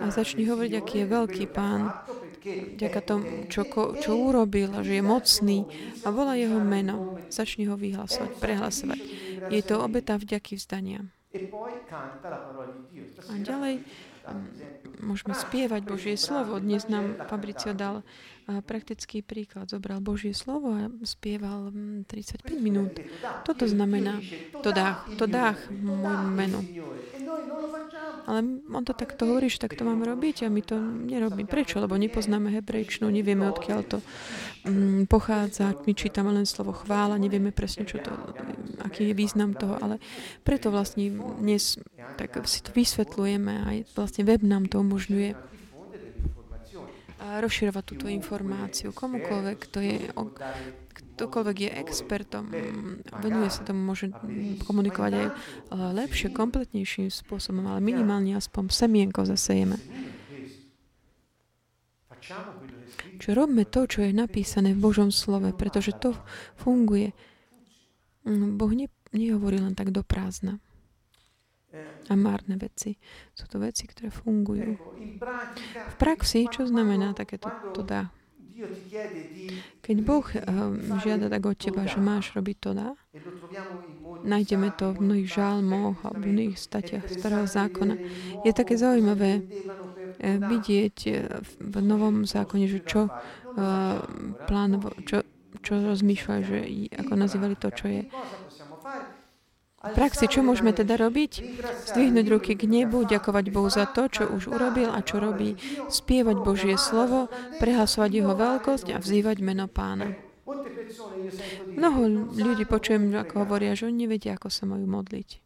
[0.00, 1.92] a začni hovoriť, aký je veľký pán
[2.40, 3.68] vďaka tomu, čo,
[4.00, 5.58] čo urobil že je mocný
[6.04, 7.20] a volá jeho meno.
[7.28, 9.00] Začni ho vyhlasovať, prehlasovať.
[9.52, 11.04] Je to obeta vďaky vzdania.
[13.30, 13.84] A ďalej
[15.00, 16.58] môžeme spievať Božie slovo.
[16.60, 18.02] Dnes nám Fabricio dal
[18.58, 19.70] praktický príklad.
[19.70, 21.70] Zobral Božie slovo a spieval
[22.10, 22.98] 35 minút.
[23.46, 24.18] Toto znamená
[24.66, 26.58] to dách, to dách môj meno.
[28.26, 31.50] Ale on to takto hovorí, že tak to máme robiť a my to nerobíme.
[31.50, 31.82] Prečo?
[31.82, 33.98] Lebo nepoznáme hebrejčinu, nevieme, odkiaľ to
[34.66, 35.74] um, pochádza.
[35.86, 38.12] My čítame len slovo chvála, nevieme presne, čo to,
[38.82, 39.98] aký je význam toho, ale
[40.46, 41.10] preto vlastne
[41.42, 41.80] dnes
[42.18, 45.49] tak si to vysvetľujeme a vlastne web nám to umožňuje
[47.20, 48.96] rozširovať túto informáciu.
[48.96, 49.96] Komukoľvek, kto je,
[51.20, 52.48] ktokoľvek je expertom,
[53.20, 54.08] venuje sa tomu, môže
[54.64, 55.26] komunikovať aj
[55.92, 59.76] lepšie, kompletnejším spôsobom, ale minimálne aspoň semienko zasejeme.
[63.20, 66.16] Čiže robme to, čo je napísané v Božom slove, pretože to
[66.56, 67.12] funguje.
[68.24, 70.56] Boh ne, nehovorí len tak do prázdna
[72.10, 72.98] a márne veci.
[73.34, 74.74] Sú to veci, ktoré fungujú.
[75.70, 78.10] V praxi, čo znamená takéto to dá?
[79.80, 82.92] Keď Boh um, žiada tak od teba, že máš robiť to dá,
[84.20, 87.96] nájdeme to v mnohých žalmoch a v mnohých statiach starého zákona.
[88.44, 93.08] Je také zaujímavé eh, vidieť eh, v novom zákone, že čo
[94.46, 95.26] plánovo, čo,
[95.60, 96.58] čo rozmýšľajú, že
[96.94, 98.02] ako nazývali to, čo je
[99.80, 101.40] v praxi, čo môžeme teda robiť?
[101.88, 105.56] Zdvihnúť ruky k nebu, ďakovať Bohu za to, čo už urobil a čo robí,
[105.88, 110.12] spievať Božie slovo, prehlasovať jeho veľkosť a vzývať meno pána.
[111.64, 115.40] Mnoho ľudí počujem, ako hovoria, že oni nevedia, ako sa majú modliť.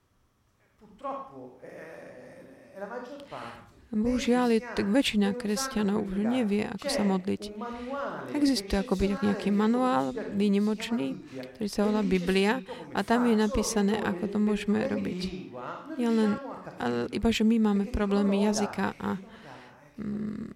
[3.95, 7.43] Bohužiaľ, je väčšina kresťanov už nevie, ako sa modliť.
[8.35, 11.23] Existuje akoby nejaký manuál výnimočný,
[11.55, 12.59] ktorý sa volá Biblia
[12.91, 15.21] a tam je napísané, ako to môžeme robiť.
[15.95, 16.43] Ja len,
[16.83, 19.17] ale iba, že my máme problémy jazyka a
[20.03, 20.51] mm,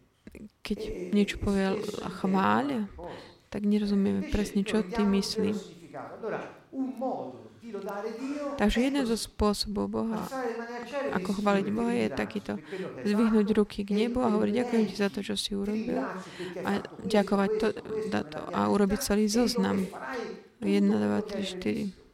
[0.67, 0.79] keď
[1.15, 1.79] niečo povie
[2.21, 2.91] chváľ,
[3.49, 5.55] tak nerozumieme presne, čo ty myslí.
[8.59, 10.25] Takže jeden zo spôsobov Boha,
[11.15, 12.53] ako chváliť Boha, je takýto.
[13.07, 16.03] Zvyhnúť ruky k nebu a hovoriť, ďakujem ti za to, čo si urobil.
[16.67, 17.67] A ďakovať to,
[18.11, 19.87] za to a urobiť celý zoznam.
[20.61, 22.09] 1, 2, 3, 4.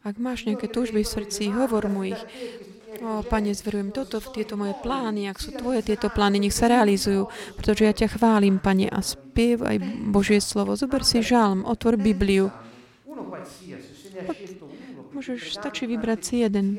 [0.00, 2.20] Ak máš nejaké túžby v srdci, hovor mu ich.
[3.00, 7.32] O, Pane, zverujem toto, tieto moje plány, ak sú Tvoje tieto plány, nech sa realizujú,
[7.56, 9.80] pretože ja ťa chválim, Pane, a spiev aj
[10.12, 10.76] Božie slovo.
[10.76, 12.52] Zober si žalm, otvor Bibliu
[15.10, 16.78] Môžeš, stačí vybrať si jeden.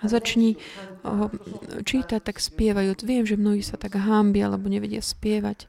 [0.00, 0.56] A začni
[1.84, 3.02] čítať tak spievajúc.
[3.06, 5.66] Viem, že mnohí sa tak hámbia, alebo nevedia spievať.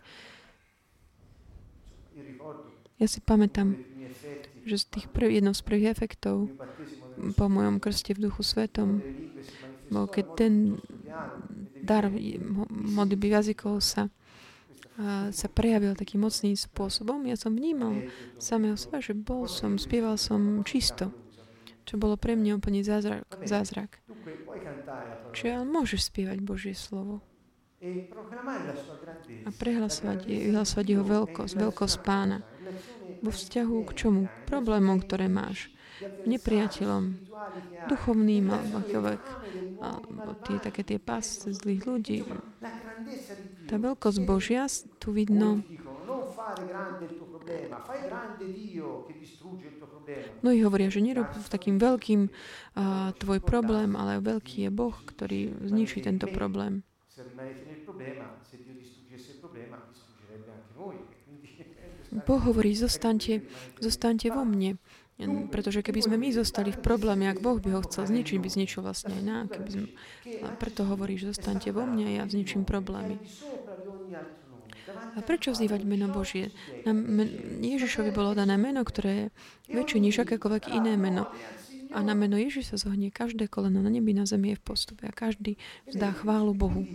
[3.02, 3.82] Ja si pamätám,
[4.62, 6.54] že z tých prv, jednou z prvých efektov
[7.34, 9.02] po mojom krste v duchu svetom
[9.92, 10.54] bol, keď ten
[11.82, 12.08] dar
[12.70, 14.08] modlitby jazykov sa
[15.32, 17.24] sa prejavil takým mocným spôsobom.
[17.26, 21.10] Ja som vnímal samého seba, že bol som, spieval som čisto,
[21.88, 23.26] čo bolo pre mňa úplne zázrak.
[23.48, 24.04] zázrak.
[25.32, 27.24] Čiže môžeš spievať Božie slovo
[29.42, 32.46] a prehlasovať, vyhlasovať jeho veľkosť, veľkosť pána.
[33.26, 34.24] Vo vzťahu k čomu?
[34.46, 35.74] Problémom, ktoré máš.
[36.26, 37.04] Nepriateľom,
[37.90, 38.46] duchovným
[39.82, 42.18] alebo tie, také tie pasce zlých ľudí.
[43.66, 44.70] Tá veľkosť Božia,
[45.02, 45.62] tu vidno
[50.42, 56.02] Mnohí hovoria, že nerob takým veľkým uh, tvoj problém, ale veľký je Boh, ktorý zničí
[56.02, 56.82] tento problém.
[62.12, 63.40] Boh hovorí, zostaňte,
[63.80, 64.76] zostaňte vo mne.
[65.52, 68.82] Pretože keby sme my zostali v probléme, ak Boh by ho chcel zničiť, by zničil
[68.82, 69.46] vlastne aj nám.
[70.58, 73.22] Preto hovorí, že zostaňte vo mne a ja zničím problémy.
[74.92, 76.52] A prečo vzývať meno Božie?
[76.84, 76.94] Na
[77.62, 79.26] Ježišovi bolo dané meno, ktoré je
[79.78, 81.30] väčšie než akékoľvek iné meno.
[81.92, 85.12] A na meno Ježiša zohnie každé koleno na nebi, na zemi je v postupe a
[85.12, 85.60] každý
[85.92, 86.88] vzdá chválu Bohu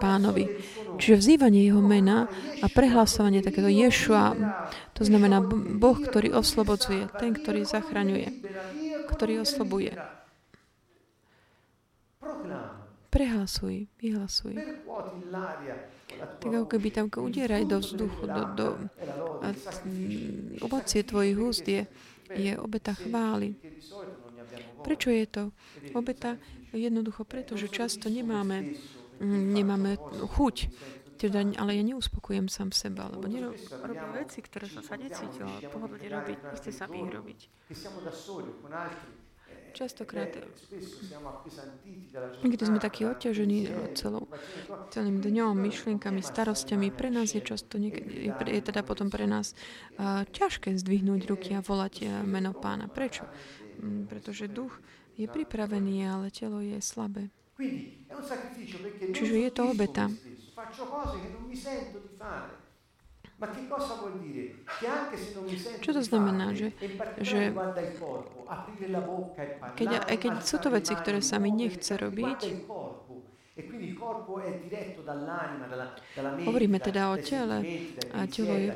[0.00, 0.60] pánovi.
[0.98, 2.26] Čiže vzývanie jeho mena
[2.60, 4.34] a prehlasovanie takéto Ješua,
[4.94, 5.40] to znamená
[5.78, 8.28] Boh, ktorý oslobodzuje, ten, ktorý zachraňuje,
[9.14, 9.94] ktorý oslobuje.
[13.10, 14.54] Prehlasuj, vyhlasuj.
[16.20, 18.68] Tak ako keby tam udieraj do vzduchu, do, do
[19.42, 19.50] a,
[20.62, 21.86] ovocie tvojich úst je,
[22.34, 23.58] je obeta chvály.
[24.86, 25.42] Prečo je to
[25.96, 26.38] obeta?
[26.70, 28.78] Jednoducho preto, že často nemáme
[29.20, 30.00] nemáme
[30.36, 30.56] chuť.
[31.20, 36.38] Teda, ale ja neuspokojem sám seba, lebo nerobím veci, ktoré som sa necítila pohodlne robiť,
[36.48, 37.40] nechce sa ich robiť.
[39.70, 40.34] Častokrát,
[42.42, 44.26] niekedy sme takí odťažení celou,
[44.90, 46.90] celým dňom, myšlienkami, starostiami.
[46.90, 49.54] Pre nás je často, niekedy, je teda potom pre nás
[50.00, 52.90] uh, ťažké zdvihnúť ruky a volať uh, meno pána.
[52.90, 53.30] Prečo?
[53.78, 54.74] Um, pretože duch
[55.14, 57.30] je pripravený, ale telo je slabé.
[59.10, 60.08] Čiže je to obeta.
[65.80, 66.52] Čo to znamená?
[66.52, 66.68] Že,
[67.24, 67.40] že
[69.76, 72.40] keď, aj keď sú to veci, ktoré sa mi nechce robiť,
[76.46, 77.58] Hovoríme teda o tele
[78.12, 78.70] a telo je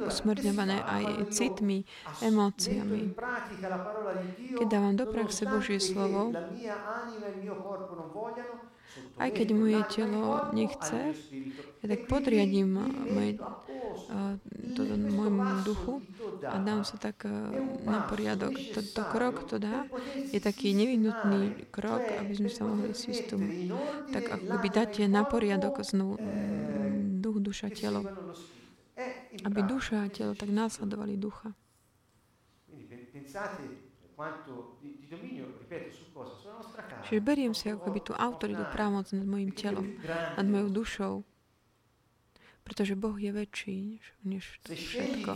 [0.00, 1.84] usmerňované aj citmi,
[2.24, 3.12] emóciami.
[4.56, 6.32] Keď dávam do praxe Božie slovo,
[9.18, 11.14] aj keď moje telo nechce,
[11.80, 12.76] ja tak podriadím
[13.10, 13.40] moje,
[14.76, 16.02] to, môjmu duchu
[16.44, 17.24] a dám sa tak
[17.84, 18.52] na poriadok.
[18.74, 19.86] To, to krok to dá,
[20.32, 23.72] je taký nevyhnutný krok, aby sme sa mohli si s tým,
[24.12, 26.20] tak ako keby dáte na poriadok znovu
[27.20, 28.02] duch, duša, telo.
[29.46, 31.54] Aby duša a telo tak následovali ducha.
[37.06, 39.86] Čiže beriem si ako keby tú autoritu, právomoc nad mojim telom,
[40.36, 41.14] nad mojou dušou.
[42.70, 45.34] Pretože Boh je väčší než, to všetko.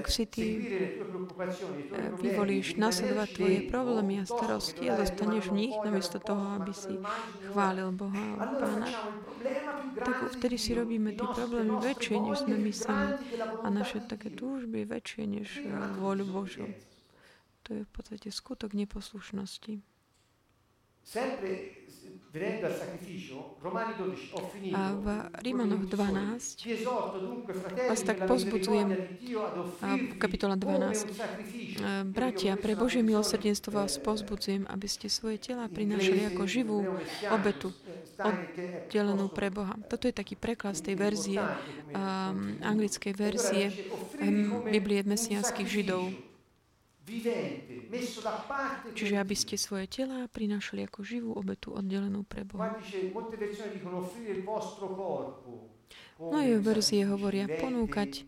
[0.00, 6.16] Ak si ty eh, vyvolíš nasledovať tvoje problémy a starosti a zostaneš v nich, namiesto
[6.22, 6.96] toho, aby si
[7.52, 8.88] chválil Boha a Pána,
[9.98, 13.12] tak vtedy si robíme tie problémy väčšie, než sme my sami.
[13.60, 15.68] A naše také túžby väčšie, než eh,
[16.00, 16.64] vôľu Božu.
[17.68, 19.84] To je v podstate skutok neposlušnosti.
[24.74, 25.06] A v
[25.46, 26.66] Rímanoch 12
[27.86, 28.90] vás tak pozbudzujem,
[30.18, 31.06] kapitola 12,
[32.10, 36.82] bratia, pre Božie milosrdenstvo vás pozbudzujem, aby ste svoje tela prinášali ako živú
[37.30, 37.70] obetu,
[38.18, 39.78] oddelenú pre Boha.
[39.86, 41.38] Toto je taký preklad tej verzie,
[42.66, 43.70] anglickej verzie
[44.66, 46.33] Biblie mesianských židov.
[48.96, 52.72] Čiže aby ste svoje tela prinášali ako živú obetu oddelenú pre Boha.
[56.14, 58.24] Mnohé verzie hovoria ponúkať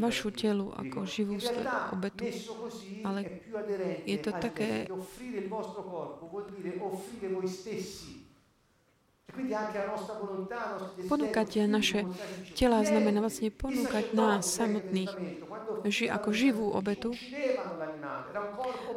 [0.00, 1.38] vašu telu ako živú
[1.94, 2.26] obetu,
[3.06, 3.44] ale
[4.02, 4.90] je to také
[11.06, 12.02] Ponúkať naše
[12.58, 15.12] tela znamená vlastne ponúkať nás samotných
[15.86, 17.14] ži, ako živú obetu.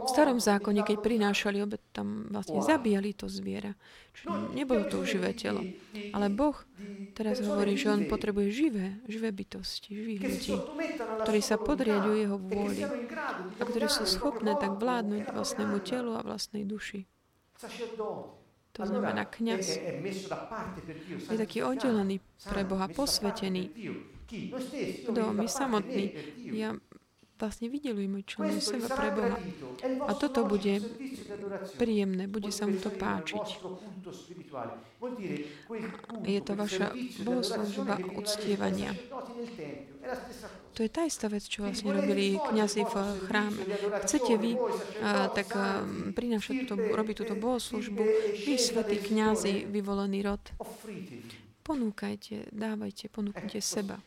[0.04, 3.74] V starom zákone, keď prinášali obetu, tam vlastne zabíjali to zviera.
[4.14, 5.66] Čiže nebolo to živé telo.
[6.14, 6.54] Ale Boh
[7.18, 10.56] teraz hovorí, že On potrebuje živé, živé bytosti, živých ľudí,
[11.26, 12.84] ktorí sa podriadujú Jeho vôli
[13.58, 17.10] a ktorí sú schopné tak vládnuť vlastnému telu a vlastnej duši
[18.74, 19.78] To znamená, kniaz
[21.30, 22.20] je taký oddelený
[22.50, 23.70] pre Boha, posvetený.
[24.24, 25.22] Kto?
[25.34, 26.16] My samotní.
[26.54, 26.76] Ja
[27.44, 29.36] vlastne vydelujeme čo len seba pre Boha.
[30.08, 30.80] A toto bude
[31.76, 33.60] príjemné, bude sa mu to páčiť.
[36.24, 36.96] Je to vaša
[37.28, 38.96] bohoslužba uctievania.
[40.74, 42.96] To je tá istá vec, čo vlastne robili kniazy v
[43.30, 43.62] chráme.
[44.08, 44.58] Chcete vy
[45.06, 45.86] a, tak a,
[46.18, 48.02] prinášať túto, robiť túto bohoslužbu,
[48.42, 50.42] vy svetí kniazy, vyvolený rod,
[51.64, 54.04] ponúkajte, dávajte, ponúkajte seba.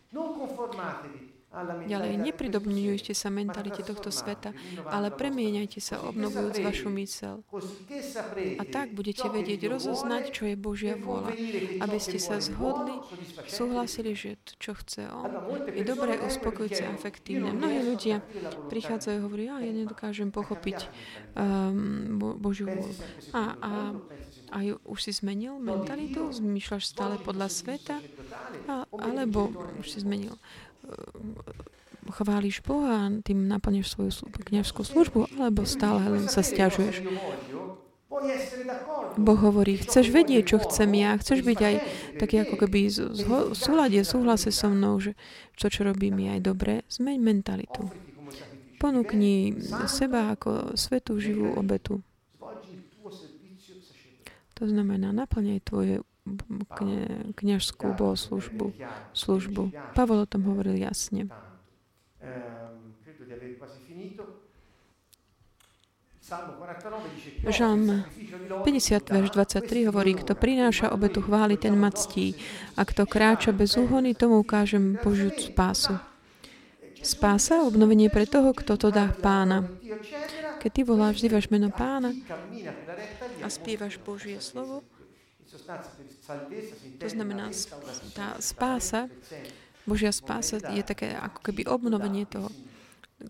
[1.64, 4.52] Ďalej, nepridobňujte sa mentalite tohto sveta,
[4.92, 7.40] ale premieňajte sa, obnovujúc vašu mysel.
[8.60, 11.32] A tak budete vedieť rozoznať, čo je Božia vôľa,
[11.80, 13.00] aby ste sa zhodli,
[13.48, 15.32] súhlasili, že to, čo chce On,
[15.72, 17.56] je dobré, uspokojúce a efektívne.
[17.56, 18.20] Mnohí ľudia
[18.68, 20.92] prichádzajú a hovoria, ja nedokážem pochopiť
[21.32, 22.92] um, Bo- Božiu vôľu.
[23.32, 23.70] A, a,
[24.56, 26.32] a už si zmenil mentalitu?
[26.32, 28.00] Zmýšľaš stále podľa sveta?
[28.72, 30.40] A, alebo už si zmenil
[32.06, 37.02] chváliš Boha a tým naplníš svoju kniažskú službu, alebo stále len sa stiažuješ.
[39.16, 41.74] Boh hovorí, chceš vedieť, čo chcem ja, chceš byť aj
[42.16, 42.80] taký ako keby
[43.52, 45.18] v súlade, súhlase so mnou, že
[45.58, 47.90] čo, čo robím je aj dobre, zmeň mentalitu.
[48.76, 49.56] Ponúkni
[49.88, 52.04] seba ako svetú živú obetu.
[54.56, 56.00] To znamená, naplňaj tvoje
[56.74, 58.72] kne, kniažskú bohoslužbu,
[59.12, 59.70] službu.
[59.94, 61.30] Pavol o tom hovoril jasne.
[67.46, 68.02] Žalm
[68.66, 72.34] 50, verš 23 hovorí, kto prináša obetu chváli, ten ma ctí.
[72.74, 75.94] A kto kráča bez úhony, tomu ukážem Božiu spásu.
[77.06, 79.62] Spása, obnovenie pre toho, kto to dá pána.
[80.58, 82.10] Keď ty voláš, vzývaš meno pána
[83.38, 84.82] a spievaš Božie slovo,
[86.98, 87.54] to znamená,
[88.10, 89.06] tá spása,
[89.86, 92.50] Božia spása je také ako keby obnovenie toho.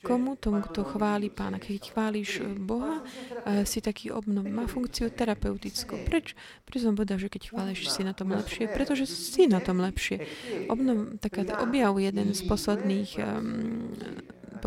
[0.02, 0.36] Komu?
[0.36, 1.60] Tomu, kto chváli Pána.
[1.60, 3.02] Keď chváliš eh, Boha,
[3.46, 4.44] eh, si taký obnov.
[4.48, 6.00] Má funkciu terapeutickú.
[6.04, 6.36] Preč?
[6.64, 8.68] Prečo som povedal, že keď chváliš, si na tom lepšie?
[8.70, 10.26] Pretože si na tom lepšie.
[10.68, 13.92] Obnov, taká objav jeden z posledných um,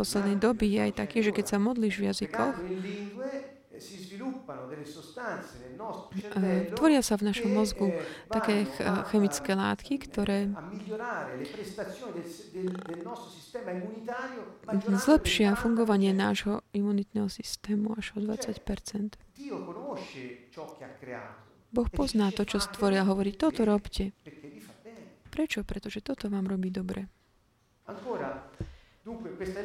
[0.00, 2.54] poslednej doby je aj taký, že keď sa modlíš v jazykoch,
[6.76, 7.96] Tvoria sa v našom mozgu
[8.28, 8.68] také
[9.08, 10.52] chemické látky, ktoré
[15.00, 18.60] zlepšia fungovanie nášho imunitného systému až o 20
[21.70, 24.10] Boh pozná to, čo stvoria a hovorí, toto robte.
[25.30, 25.62] Prečo?
[25.62, 27.06] Pretože toto vám robí dobre.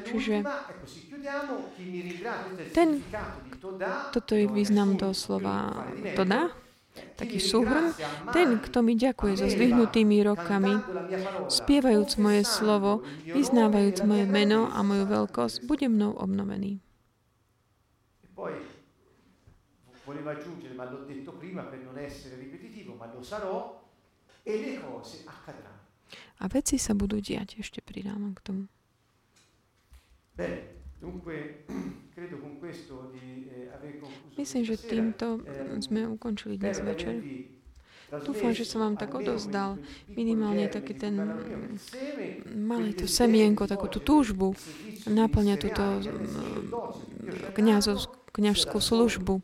[0.05, 0.35] Čiže
[2.71, 3.03] ten,
[4.13, 5.85] toto je význam do slova
[6.15, 6.51] to dá,
[7.15, 7.91] taký súhrn.
[8.31, 10.79] Ten, kto mi ďakuje so zdvihnutými rokami,
[11.51, 16.79] spievajúc moje slovo, vyznávajúc moje meno a moju veľkosť, bude mnou obnovený.
[26.35, 28.63] A veci sa budú diať, ešte pridávam k tomu.
[32.15, 32.81] Eh,
[34.39, 35.43] Myslím, že týmto
[35.83, 37.19] sme ukončili dnes večer.
[38.23, 39.75] Dúfam, že som vám tak odozdal
[40.07, 41.19] minimálne taký ten
[42.55, 44.55] malé to semienko, takú tú túžbu
[45.03, 45.83] naplňať túto
[48.31, 49.43] kniažskú službu.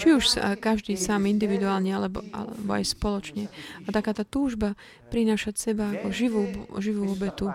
[0.00, 0.24] Či už
[0.64, 3.52] každý sám individuálne, alebo, alebo aj spoločne.
[3.84, 4.80] A taká tá túžba
[5.12, 6.42] prinášať seba ako živú,
[6.80, 7.52] živú obetu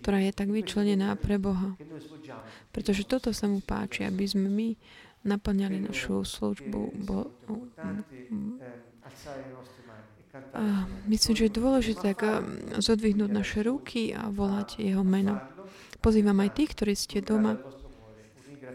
[0.00, 1.76] ktorá je tak vyčlenená pre Boha.
[2.72, 4.68] Pretože toto sa mu páči, aby sme my
[5.26, 6.80] naplňali našu službu.
[7.04, 7.28] Bo,
[10.54, 12.44] a myslím, že je dôležité tak
[12.78, 15.40] zodvihnúť naše ruky a volať jeho meno.
[15.98, 17.58] Pozývam aj tých, ktorí ste doma,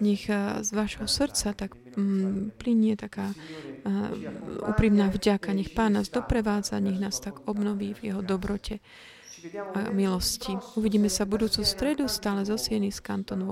[0.04, 3.32] nech z vašho srdca tak mm, plinie taká
[4.68, 5.56] úprimná vďaka.
[5.56, 8.84] Nech Pán nás doprevádza, nech nás tak obnoví v jeho dobrote
[9.92, 10.56] milosti.
[10.80, 13.44] Uvidíme sa budúcu stredu stále zo Sieny z Kanton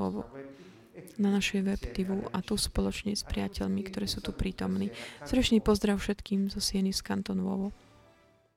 [1.22, 4.90] na našej web TV a tu spoločne s priateľmi, ktorí sú tu prítomní.
[5.28, 7.38] Srdečný pozdrav všetkým zo Sieny z Kanton.